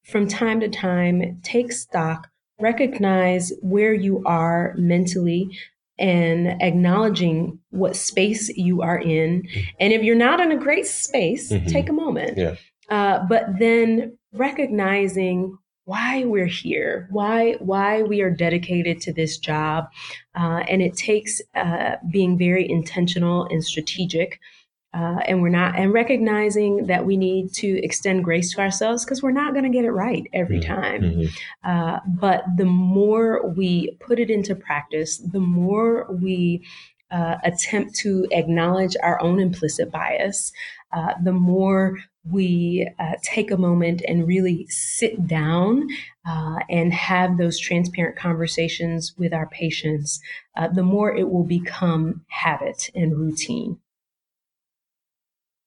from 0.08 0.26
time 0.26 0.60
to 0.60 0.68
time, 0.68 1.40
take 1.42 1.70
stock, 1.70 2.28
recognize 2.58 3.52
where 3.60 3.92
you 3.92 4.22
are 4.24 4.74
mentally, 4.76 5.50
and 5.98 6.62
acknowledging 6.62 7.58
what 7.70 7.96
space 7.96 8.48
you 8.56 8.82
are 8.82 8.98
in. 8.98 9.42
Mm-hmm. 9.42 9.60
And 9.80 9.92
if 9.92 10.02
you're 10.02 10.16
not 10.16 10.40
in 10.40 10.52
a 10.52 10.56
great 10.56 10.86
space, 10.86 11.52
mm-hmm. 11.52 11.66
take 11.66 11.88
a 11.88 11.92
moment. 11.92 12.38
Yeah. 12.38 12.54
Uh, 12.88 13.26
but 13.28 13.58
then 13.58 14.16
recognizing 14.32 15.58
why 15.84 16.24
we're 16.24 16.46
here, 16.46 17.08
why 17.10 17.54
why 17.60 18.02
we 18.02 18.20
are 18.20 18.30
dedicated 18.30 19.00
to 19.00 19.12
this 19.12 19.38
job, 19.38 19.88
uh, 20.38 20.62
and 20.68 20.82
it 20.82 20.96
takes 20.96 21.40
uh, 21.54 21.96
being 22.10 22.36
very 22.36 22.68
intentional 22.68 23.46
and 23.46 23.64
strategic 23.64 24.38
uh, 24.94 25.18
and 25.26 25.42
we're 25.42 25.48
not 25.48 25.78
and 25.78 25.92
recognizing 25.92 26.86
that 26.86 27.04
we 27.04 27.16
need 27.16 27.52
to 27.52 27.82
extend 27.84 28.24
grace 28.24 28.52
to 28.54 28.60
ourselves 28.60 29.04
because 29.04 29.22
we're 29.22 29.30
not 29.30 29.52
going 29.52 29.64
to 29.64 29.70
get 29.70 29.84
it 29.84 29.90
right 29.90 30.26
every 30.32 30.60
mm-hmm. 30.60 30.74
time 30.74 31.02
mm-hmm. 31.02 31.70
uh, 31.70 31.98
but 32.06 32.44
the 32.56 32.64
more 32.64 33.46
we 33.48 33.96
put 34.00 34.18
it 34.18 34.30
into 34.30 34.54
practice 34.54 35.18
the 35.18 35.40
more 35.40 36.06
we 36.20 36.62
uh, 37.10 37.36
attempt 37.44 37.94
to 37.94 38.26
acknowledge 38.32 38.94
our 39.02 39.20
own 39.22 39.40
implicit 39.40 39.90
bias, 39.90 40.52
uh, 40.92 41.14
the 41.22 41.32
more 41.32 41.98
we 42.30 42.88
uh, 42.98 43.12
take 43.22 43.50
a 43.50 43.56
moment 43.56 44.02
and 44.06 44.26
really 44.26 44.66
sit 44.68 45.26
down 45.26 45.88
uh, 46.26 46.58
and 46.68 46.92
have 46.92 47.38
those 47.38 47.58
transparent 47.58 48.16
conversations 48.16 49.14
with 49.16 49.32
our 49.32 49.46
patients, 49.48 50.20
uh, 50.56 50.68
the 50.68 50.82
more 50.82 51.14
it 51.14 51.30
will 51.30 51.44
become 51.44 52.22
habit 52.28 52.90
and 52.94 53.16
routine. 53.16 53.78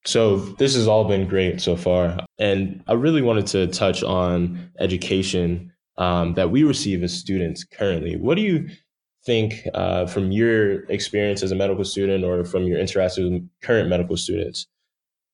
So, 0.05 0.37
this 0.37 0.75
has 0.75 0.87
all 0.87 1.05
been 1.05 1.27
great 1.27 1.61
so 1.61 1.75
far. 1.75 2.17
And 2.39 2.83
I 2.87 2.93
really 2.93 3.21
wanted 3.21 3.47
to 3.47 3.67
touch 3.67 4.01
on 4.03 4.71
education 4.79 5.71
um, 5.97 6.33
that 6.33 6.49
we 6.49 6.63
receive 6.63 7.03
as 7.03 7.13
students 7.13 7.63
currently. 7.63 8.15
What 8.15 8.35
do 8.35 8.41
you 8.41 8.67
think 9.25 9.67
uh, 9.73 10.07
from 10.07 10.31
your 10.31 10.83
experience 10.85 11.43
as 11.43 11.51
a 11.51 11.55
medical 11.55 11.85
student 11.85 12.23
or 12.23 12.43
from 12.43 12.63
your 12.63 12.79
interactions 12.79 13.31
with 13.31 13.49
current 13.61 13.89
medical 13.89 14.17
students? 14.17 14.65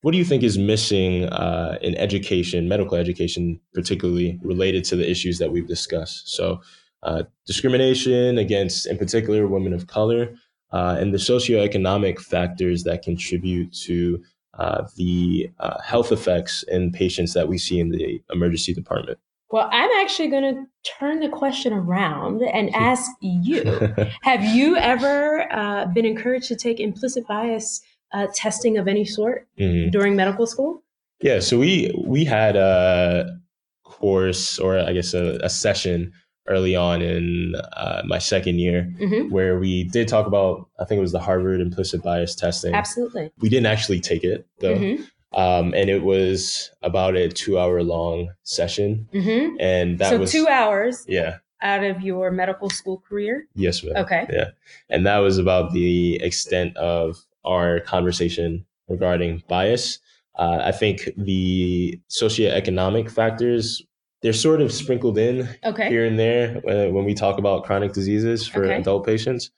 What 0.01 0.11
do 0.11 0.17
you 0.17 0.25
think 0.25 0.43
is 0.43 0.57
missing 0.57 1.25
uh, 1.25 1.79
in 1.81 1.95
education, 1.95 2.67
medical 2.67 2.97
education, 2.97 3.59
particularly 3.73 4.39
related 4.43 4.83
to 4.85 4.95
the 4.95 5.09
issues 5.09 5.37
that 5.39 5.51
we've 5.51 5.67
discussed? 5.67 6.35
So, 6.35 6.61
uh, 7.03 7.23
discrimination 7.45 8.37
against, 8.37 8.87
in 8.87 8.97
particular, 8.97 9.47
women 9.47 9.73
of 9.73 9.87
color, 9.87 10.35
uh, 10.71 10.97
and 10.99 11.13
the 11.13 11.17
socioeconomic 11.17 12.19
factors 12.19 12.83
that 12.83 13.01
contribute 13.01 13.71
to 13.73 14.21
uh, 14.53 14.87
the 14.95 15.49
uh, 15.59 15.79
health 15.81 16.11
effects 16.11 16.63
in 16.67 16.91
patients 16.91 17.33
that 17.33 17.47
we 17.47 17.57
see 17.57 17.79
in 17.79 17.89
the 17.89 18.21
emergency 18.31 18.73
department. 18.73 19.19
Well, 19.49 19.69
I'm 19.71 19.89
actually 20.01 20.27
going 20.27 20.55
to 20.55 20.91
turn 20.99 21.19
the 21.19 21.29
question 21.29 21.71
around 21.71 22.41
and 22.41 22.73
ask 22.75 23.09
you 23.21 23.63
Have 24.23 24.43
you 24.43 24.75
ever 24.75 25.51
uh, 25.53 25.85
been 25.85 26.05
encouraged 26.05 26.47
to 26.49 26.55
take 26.55 26.79
implicit 26.79 27.25
bias 27.27 27.81
uh, 28.13 28.27
testing 28.33 28.77
of 28.77 28.87
any 28.87 29.05
sort 29.05 29.47
mm-hmm. 29.57 29.89
during 29.89 30.15
medical 30.15 30.45
school? 30.47 30.83
Yeah, 31.21 31.39
so 31.39 31.57
we 31.57 31.91
we 32.05 32.25
had 32.25 32.55
a 32.55 33.39
course 33.83 34.59
or 34.59 34.79
I 34.79 34.93
guess 34.93 35.13
a, 35.13 35.39
a 35.41 35.49
session 35.49 36.11
early 36.47 36.75
on 36.75 37.01
in 37.01 37.55
uh, 37.73 38.01
my 38.05 38.17
second 38.17 38.59
year 38.59 38.93
mm-hmm. 38.99 39.29
where 39.29 39.59
we 39.59 39.83
did 39.85 40.07
talk 40.07 40.25
about 40.25 40.69
I 40.79 40.85
think 40.85 40.99
it 40.99 41.01
was 41.01 41.11
the 41.11 41.19
Harvard 41.19 41.61
implicit 41.61 42.03
bias 42.03 42.35
testing. 42.35 42.73
Absolutely. 42.73 43.31
We 43.39 43.49
didn't 43.49 43.67
actually 43.67 43.99
take 43.99 44.23
it 44.23 44.47
though. 44.59 44.75
Mm-hmm. 44.75 45.03
Um, 45.33 45.73
and 45.75 45.89
it 45.89 46.03
was 46.03 46.71
about 46.81 47.15
a 47.15 47.29
two 47.29 47.59
hour 47.59 47.83
long 47.83 48.29
session. 48.43 49.07
Mm-hmm. 49.13 49.57
And 49.59 49.99
that 49.99 50.09
so 50.09 50.19
was 50.19 50.31
two 50.31 50.47
hours. 50.47 51.05
Yeah. 51.07 51.37
Out 51.61 51.83
of 51.83 52.01
your 52.01 52.31
medical 52.31 52.69
school 52.69 53.03
career? 53.07 53.47
Yes, 53.55 53.83
ma'am. 53.83 53.97
Okay. 53.97 54.27
Yeah. 54.31 54.49
And 54.89 55.05
that 55.05 55.17
was 55.17 55.37
about 55.37 55.73
the 55.73 56.15
extent 56.21 56.77
of 56.77 57.17
our 57.43 57.79
conversation 57.79 58.65
regarding 58.87 59.43
bias. 59.47 59.99
Uh, 60.37 60.61
I 60.63 60.71
think 60.71 61.09
the 61.17 61.99
socioeconomic 62.09 63.09
factors 63.09 63.81
they're 64.21 64.33
sort 64.33 64.61
of 64.61 64.71
sprinkled 64.71 65.17
in 65.17 65.47
okay. 65.63 65.89
here 65.89 66.05
and 66.05 66.17
there 66.17 66.55
when, 66.63 66.93
when, 66.93 67.05
we 67.05 67.13
talk 67.13 67.37
about 67.37 67.65
chronic 67.65 67.93
diseases 67.93 68.47
for 68.47 68.65
okay. 68.65 68.75
adult 68.75 69.05
patients. 69.05 69.51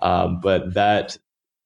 Um, 0.00 0.40
but 0.40 0.74
that 0.74 1.16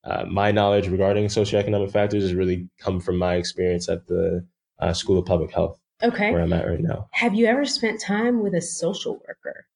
uh, 0.05 0.25
my 0.27 0.53
knowledge 0.53 0.89
regarding 0.89 1.27
socioeconomic 1.27 1.91
factors 1.91 2.23
has 2.23 2.35
really 2.35 2.69
come 2.79 3.01
from 3.01 3.19
my 3.19 3.35
experience 3.35 3.89
at 3.89 4.07
the 4.07 4.47
uh, 4.79 4.93
School 4.93 5.19
of 5.19 5.27
Public 5.27 5.53
Health. 5.53 5.79
Okay. 6.03 6.31
Where 6.31 6.43
I'm 6.43 6.53
at 6.53 6.69
right 6.69 6.81
now. 6.81 7.09
Have 7.13 7.35
you 7.35 7.47
ever 7.47 7.65
spent 7.65 8.01
time 8.01 8.43
with 8.43 8.55
a 8.55 8.61
social 8.61 9.15
worker? 9.27 9.67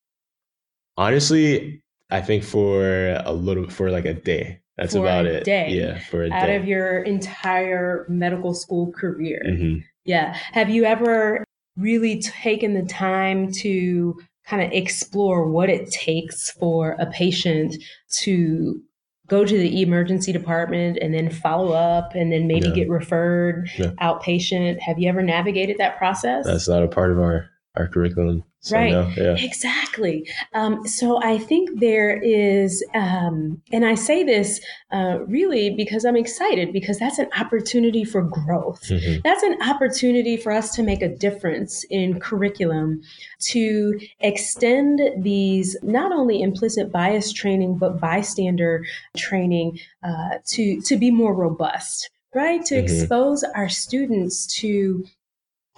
Honestly, 0.97 1.83
I 2.11 2.21
think 2.21 2.45
for 2.45 3.19
a 3.25 3.33
little, 3.33 3.69
for 3.69 3.91
like 3.91 4.05
a 4.05 4.15
day. 4.15 4.61
That's 4.77 4.93
for 4.95 5.01
about 5.01 5.27
it. 5.27 5.45
Day. 5.45 5.71
Yeah, 5.71 5.99
for 5.99 6.25
a 6.25 6.31
out 6.31 6.47
day. 6.47 6.57
of 6.57 6.67
your 6.67 7.03
entire 7.03 8.07
medical 8.09 8.55
school 8.55 8.93
career. 8.93 9.43
Mm-hmm. 9.47 9.79
Yeah. 10.05 10.37
Have 10.53 10.71
you 10.71 10.85
ever 10.85 11.45
really 11.81 12.21
taken 12.21 12.75
the 12.75 12.85
time 12.85 13.51
to 13.53 14.15
kind 14.47 14.63
of 14.63 14.73
explore 14.73 15.49
what 15.49 15.71
it 15.71 15.91
takes 15.91 16.51
for 16.51 16.97
a 16.99 17.07
patient 17.07 17.75
to 18.19 18.81
go 19.29 19.45
to 19.45 19.57
the 19.57 19.81
emergency 19.81 20.33
department 20.33 20.99
and 21.01 21.15
then 21.15 21.31
follow 21.31 21.73
up 21.73 22.15
and 22.15 22.33
then 22.33 22.49
maybe 22.49 22.69
yeah. 22.69 22.75
get 22.75 22.89
referred 22.89 23.71
yeah. 23.79 23.93
outpatient. 24.01 24.81
Have 24.81 24.99
you 24.99 25.09
ever 25.09 25.23
navigated 25.23 25.79
that 25.79 25.97
process? 25.97 26.45
That's 26.45 26.69
not 26.69 26.83
a 26.83 26.89
part 26.89 27.13
of 27.13 27.21
our 27.21 27.49
our 27.77 27.87
curriculum. 27.87 28.45
So 28.63 28.77
right. 28.77 28.93
No, 28.93 29.11
yeah. 29.17 29.37
Exactly. 29.39 30.29
Um, 30.53 30.87
so 30.87 31.23
I 31.23 31.39
think 31.39 31.81
there 31.81 32.21
is, 32.23 32.85
um, 32.95 33.63
and 33.73 33.87
I 33.87 33.95
say 33.95 34.23
this 34.23 34.61
uh, 34.93 35.21
really 35.27 35.71
because 35.71 36.05
I'm 36.05 36.17
excited 36.17 36.71
because 36.73 36.99
that's 36.99 37.19
an 37.19 37.31
opportunity 37.39 38.05
for 38.05 38.23
growth. 38.23 38.83
Mm-hmm. 38.83 39.21
That's 39.25 39.43
an 39.43 39.57
opportunity 39.63 40.37
for 40.37 40.53
us 40.53 40.75
to 40.75 40.83
make 40.83 41.01
a 41.01 41.09
difference 41.09 41.85
in 41.85 42.21
curriculum 42.21 43.01
to 43.49 43.99
extend 44.21 45.01
these 45.23 45.75
not 45.83 46.13
only 46.13 46.43
implicit 46.43 46.93
bias 46.93 47.33
training 47.33 47.79
but 47.79 47.99
bystander 47.99 48.85
training 49.17 49.79
uh, 50.03 50.39
to 50.49 50.81
to 50.83 50.99
be 50.99 51.11
more 51.11 51.35
robust 51.35 52.11
right? 52.35 52.65
To 52.67 52.77
mm-hmm. 52.77 52.85
expose 52.85 53.43
our 53.57 53.69
students 53.69 54.47
to 54.59 55.05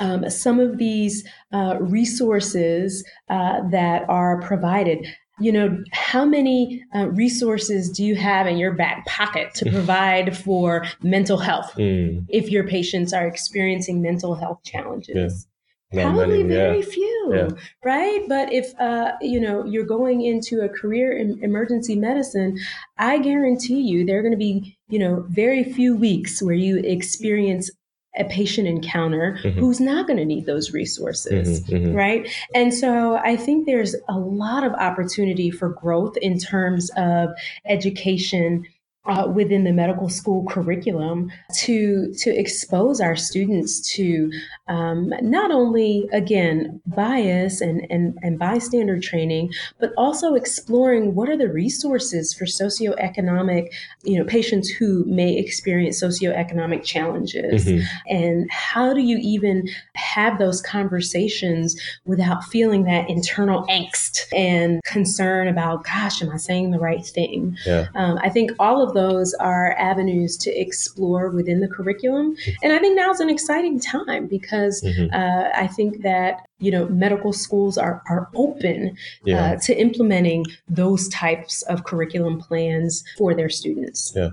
um, 0.03 0.29
some 0.29 0.59
of 0.59 0.79
these 0.79 1.25
uh, 1.53 1.77
resources 1.81 3.05
uh, 3.31 3.61
that 3.71 4.09
are 4.09 4.41
provided. 4.41 5.07
You 5.41 5.53
know, 5.53 5.83
how 5.93 6.25
many 6.25 6.83
uh, 6.95 7.09
resources 7.09 7.89
do 7.91 8.05
you 8.05 8.17
have 8.17 8.47
in 8.47 8.59
your 8.59 8.75
back 8.75 9.07
pocket 9.07 9.55
to 9.55 9.71
provide 9.71 10.37
for 10.37 10.85
mental 11.03 11.39
health 11.39 11.73
mm. 11.77 12.25
if 12.29 12.51
your 12.51 12.67
patients 12.67 13.13
are 13.13 13.27
experiencing 13.27 14.03
mental 14.03 14.35
health 14.35 14.59
challenges? 14.65 15.47
Yeah. 15.93 16.05
Probably 16.05 16.39
money, 16.39 16.43
very 16.45 16.79
yeah. 16.79 16.87
few, 16.87 17.33
yeah. 17.35 17.49
right? 17.85 18.25
But 18.27 18.51
if 18.51 18.73
uh, 18.81 19.13
you 19.21 19.39
know 19.39 19.63
you're 19.67 19.85
going 19.85 20.23
into 20.23 20.63
a 20.63 20.69
career 20.69 21.13
in 21.13 21.39
emergency 21.45 21.97
medicine, 21.97 22.59
I 22.97 23.19
guarantee 23.19 23.83
you 23.83 24.07
there 24.07 24.19
are 24.19 24.23
going 24.23 24.33
to 24.33 24.39
be 24.39 24.79
you 24.89 24.99
know 24.99 25.27
very 25.29 25.63
few 25.63 25.95
weeks 25.95 26.43
where 26.43 26.55
you 26.55 26.79
experience 26.79 27.71
a 28.17 28.25
patient 28.25 28.69
encounter 28.69 29.39
mm-hmm. 29.43 29.59
who's 29.59 29.81
not 29.81 30.07
going 30.07 30.19
to 30.19 30.25
need 30.25 30.45
those 30.47 30.73
resources, 30.73 31.63
mm-hmm, 31.63 31.75
mm-hmm. 31.75 31.95
right? 31.95 32.29
And 32.55 32.75
so 32.75 33.17
I 33.17 33.37
think 33.37 33.67
there's 33.67 33.97
a 34.09 34.19
lot 34.19 34.65
of 34.65 34.73
opportunity 34.75 35.51
for 35.51 35.71
growth 35.71 36.17
in 36.19 36.39
terms 36.39 36.91
of 36.97 37.31
education 37.67 38.67
uh, 39.07 39.27
within 39.27 39.65
the 39.65 39.73
medical 39.73 40.09
school 40.09 40.45
curriculum 40.47 41.31
to 41.53 42.13
to 42.19 42.31
expose 42.31 43.01
our 43.01 43.17
students 43.17 43.81
to 43.81 44.31
um, 44.69 45.13
not 45.23 45.51
only 45.51 46.09
again 46.13 46.81
bias 46.87 47.61
and, 47.61 47.85
and 47.91 48.17
and 48.23 48.39
bystander 48.39 49.01
training, 49.01 49.53
but 49.81 49.93
also 49.97 50.35
exploring 50.35 51.17
what 51.17 51.29
are 51.29 51.37
the 51.37 51.49
resources 51.49 52.33
for 52.33 52.45
socioeconomic 52.45 53.73
you 54.05 54.17
know 54.17 54.25
patients 54.25 54.69
who 54.69 55.05
may 55.07 55.37
experience 55.37 56.01
socioeconomic 56.01 56.85
challenges, 56.85 57.65
mm-hmm. 57.65 57.85
and 58.09 58.49
how 58.53 58.95
do 58.95 59.01
you 59.01 59.19
even 59.21 59.69
have 59.95 60.39
those 60.39 60.63
conversations 60.63 61.77
without 62.05 62.45
feeling 62.45 62.85
that 62.85 63.11
internal 63.11 63.67
angst 63.67 64.33
and 64.33 64.81
concern 64.85 65.49
about 65.49 65.85
gosh, 65.85 66.23
am 66.23 66.31
I 66.31 66.37
saying 66.37 66.71
the 66.71 66.79
right 66.79 67.05
thing? 67.05 67.57
Yeah. 67.67 67.89
Um, 67.97 68.19
I 68.23 68.29
think 68.29 68.53
all 68.61 68.81
of 68.81 68.92
those 68.93 69.35
are 69.35 69.73
avenues 69.79 70.37
to 70.39 70.51
explore 70.51 71.31
within 71.31 71.61
the 71.61 71.69
curriculum. 71.69 72.37
And 72.63 72.73
I 72.73 72.79
think 72.79 72.97
now 72.97 73.11
is 73.11 73.21
an 73.21 73.31
exciting 73.31 73.81
time 73.81 74.27
because 74.27 74.83
mm-hmm. 74.83 75.15
uh, 75.15 75.51
I 75.55 75.67
think 75.67 76.03
that 76.03 76.47
you 76.59 76.71
know 76.71 76.89
medical 76.89 77.33
schools 77.33 77.77
are 77.77 78.03
are 78.09 78.29
open 78.35 78.97
yeah. 79.25 79.53
uh, 79.53 79.57
to 79.61 79.79
implementing 79.79 80.45
those 80.69 81.09
types 81.09 81.63
of 81.63 81.85
curriculum 81.85 82.39
plans 82.41 83.05
for 83.19 83.35
their 83.35 83.51
students. 83.51 84.13
Yeah, 84.15 84.31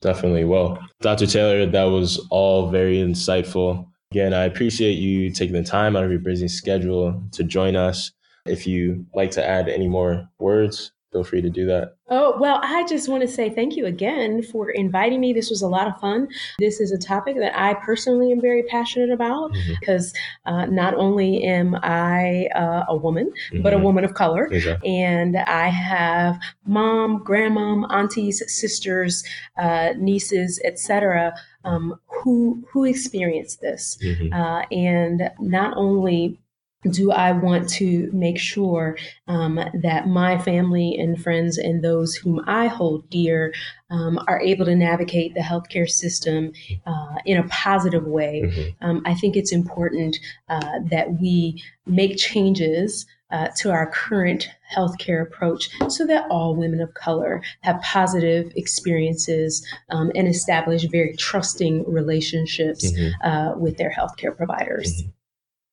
definitely. 0.00 0.44
Well, 0.44 0.78
Dr. 1.00 1.26
Taylor, 1.26 1.66
that 1.66 1.84
was 1.84 2.24
all 2.30 2.70
very 2.70 2.98
insightful. 2.98 3.86
Again, 4.10 4.32
I 4.32 4.44
appreciate 4.44 4.94
you 4.94 5.30
taking 5.30 5.54
the 5.54 5.62
time 5.62 5.94
out 5.94 6.04
of 6.04 6.10
your 6.10 6.20
busy 6.20 6.48
schedule 6.48 7.22
to 7.32 7.44
join 7.44 7.76
us. 7.76 8.12
If 8.46 8.66
you 8.66 9.04
like 9.14 9.30
to 9.32 9.46
add 9.46 9.68
any 9.68 9.88
more 9.88 10.26
words, 10.38 10.92
feel 11.12 11.24
free 11.24 11.40
to 11.40 11.50
do 11.50 11.66
that. 11.66 11.96
Oh, 12.10 12.36
well, 12.38 12.60
I 12.62 12.86
just 12.86 13.08
want 13.08 13.22
to 13.22 13.28
say 13.28 13.50
thank 13.50 13.76
you 13.76 13.86
again 13.86 14.42
for 14.42 14.70
inviting 14.70 15.20
me. 15.20 15.32
This 15.32 15.50
was 15.50 15.62
a 15.62 15.68
lot 15.68 15.86
of 15.86 15.98
fun. 16.00 16.28
This 16.58 16.80
is 16.80 16.92
a 16.92 16.98
topic 16.98 17.36
that 17.36 17.58
I 17.58 17.74
personally 17.74 18.32
am 18.32 18.40
very 18.40 18.62
passionate 18.62 19.10
about 19.10 19.52
mm-hmm. 19.52 19.72
because 19.80 20.12
uh, 20.46 20.66
not 20.66 20.94
only 20.94 21.42
am 21.44 21.76
I 21.82 22.48
uh, 22.54 22.84
a 22.88 22.96
woman, 22.96 23.32
mm-hmm. 23.52 23.62
but 23.62 23.72
a 23.72 23.78
woman 23.78 24.04
of 24.04 24.14
color. 24.14 24.46
Exactly. 24.46 24.96
And 24.96 25.36
I 25.36 25.68
have 25.68 26.38
mom, 26.66 27.24
grandmom, 27.24 27.86
aunties, 27.90 28.42
sisters, 28.46 29.24
uh, 29.56 29.94
nieces, 29.98 30.60
etc. 30.64 31.34
Um, 31.64 31.98
who 32.06 32.64
who 32.70 32.84
experience 32.84 33.56
this, 33.56 33.98
mm-hmm. 34.02 34.32
Uh, 34.32 34.62
and 34.70 35.30
not 35.40 35.76
only 35.76 36.38
do 36.84 37.10
I 37.10 37.32
want 37.32 37.68
to 37.70 38.08
make 38.12 38.38
sure 38.38 38.96
um, 39.26 39.58
that 39.82 40.06
my 40.06 40.38
family 40.38 40.94
and 40.96 41.20
friends 41.20 41.58
and 41.58 41.82
those 41.82 42.14
whom 42.14 42.40
I 42.46 42.68
hold 42.68 43.10
dear 43.10 43.52
um, 43.90 44.18
are 44.28 44.40
able 44.40 44.64
to 44.66 44.76
navigate 44.76 45.34
the 45.34 45.40
healthcare 45.40 45.88
system 45.88 46.52
uh, 46.86 47.16
in 47.24 47.36
a 47.36 47.48
positive 47.48 48.04
way? 48.04 48.42
Mm-hmm. 48.44 48.84
Um, 48.88 49.02
I 49.04 49.14
think 49.14 49.36
it's 49.36 49.52
important 49.52 50.16
uh, 50.48 50.78
that 50.90 51.20
we 51.20 51.62
make 51.86 52.16
changes. 52.16 53.06
Uh, 53.30 53.48
to 53.54 53.70
our 53.70 53.90
current 53.90 54.48
healthcare 54.74 55.20
approach 55.20 55.68
so 55.90 56.06
that 56.06 56.26
all 56.30 56.56
women 56.56 56.80
of 56.80 56.94
color 56.94 57.42
have 57.60 57.78
positive 57.82 58.50
experiences 58.56 59.62
um, 59.90 60.10
and 60.14 60.26
establish 60.26 60.86
very 60.90 61.14
trusting 61.14 61.84
relationships 61.86 62.90
mm-hmm. 62.90 63.28
Uh, 63.28 63.54
with 63.58 63.76
their 63.76 63.92
healthcare 63.92 64.34
providers. 64.34 65.02
Mm-hmm. 65.02 65.10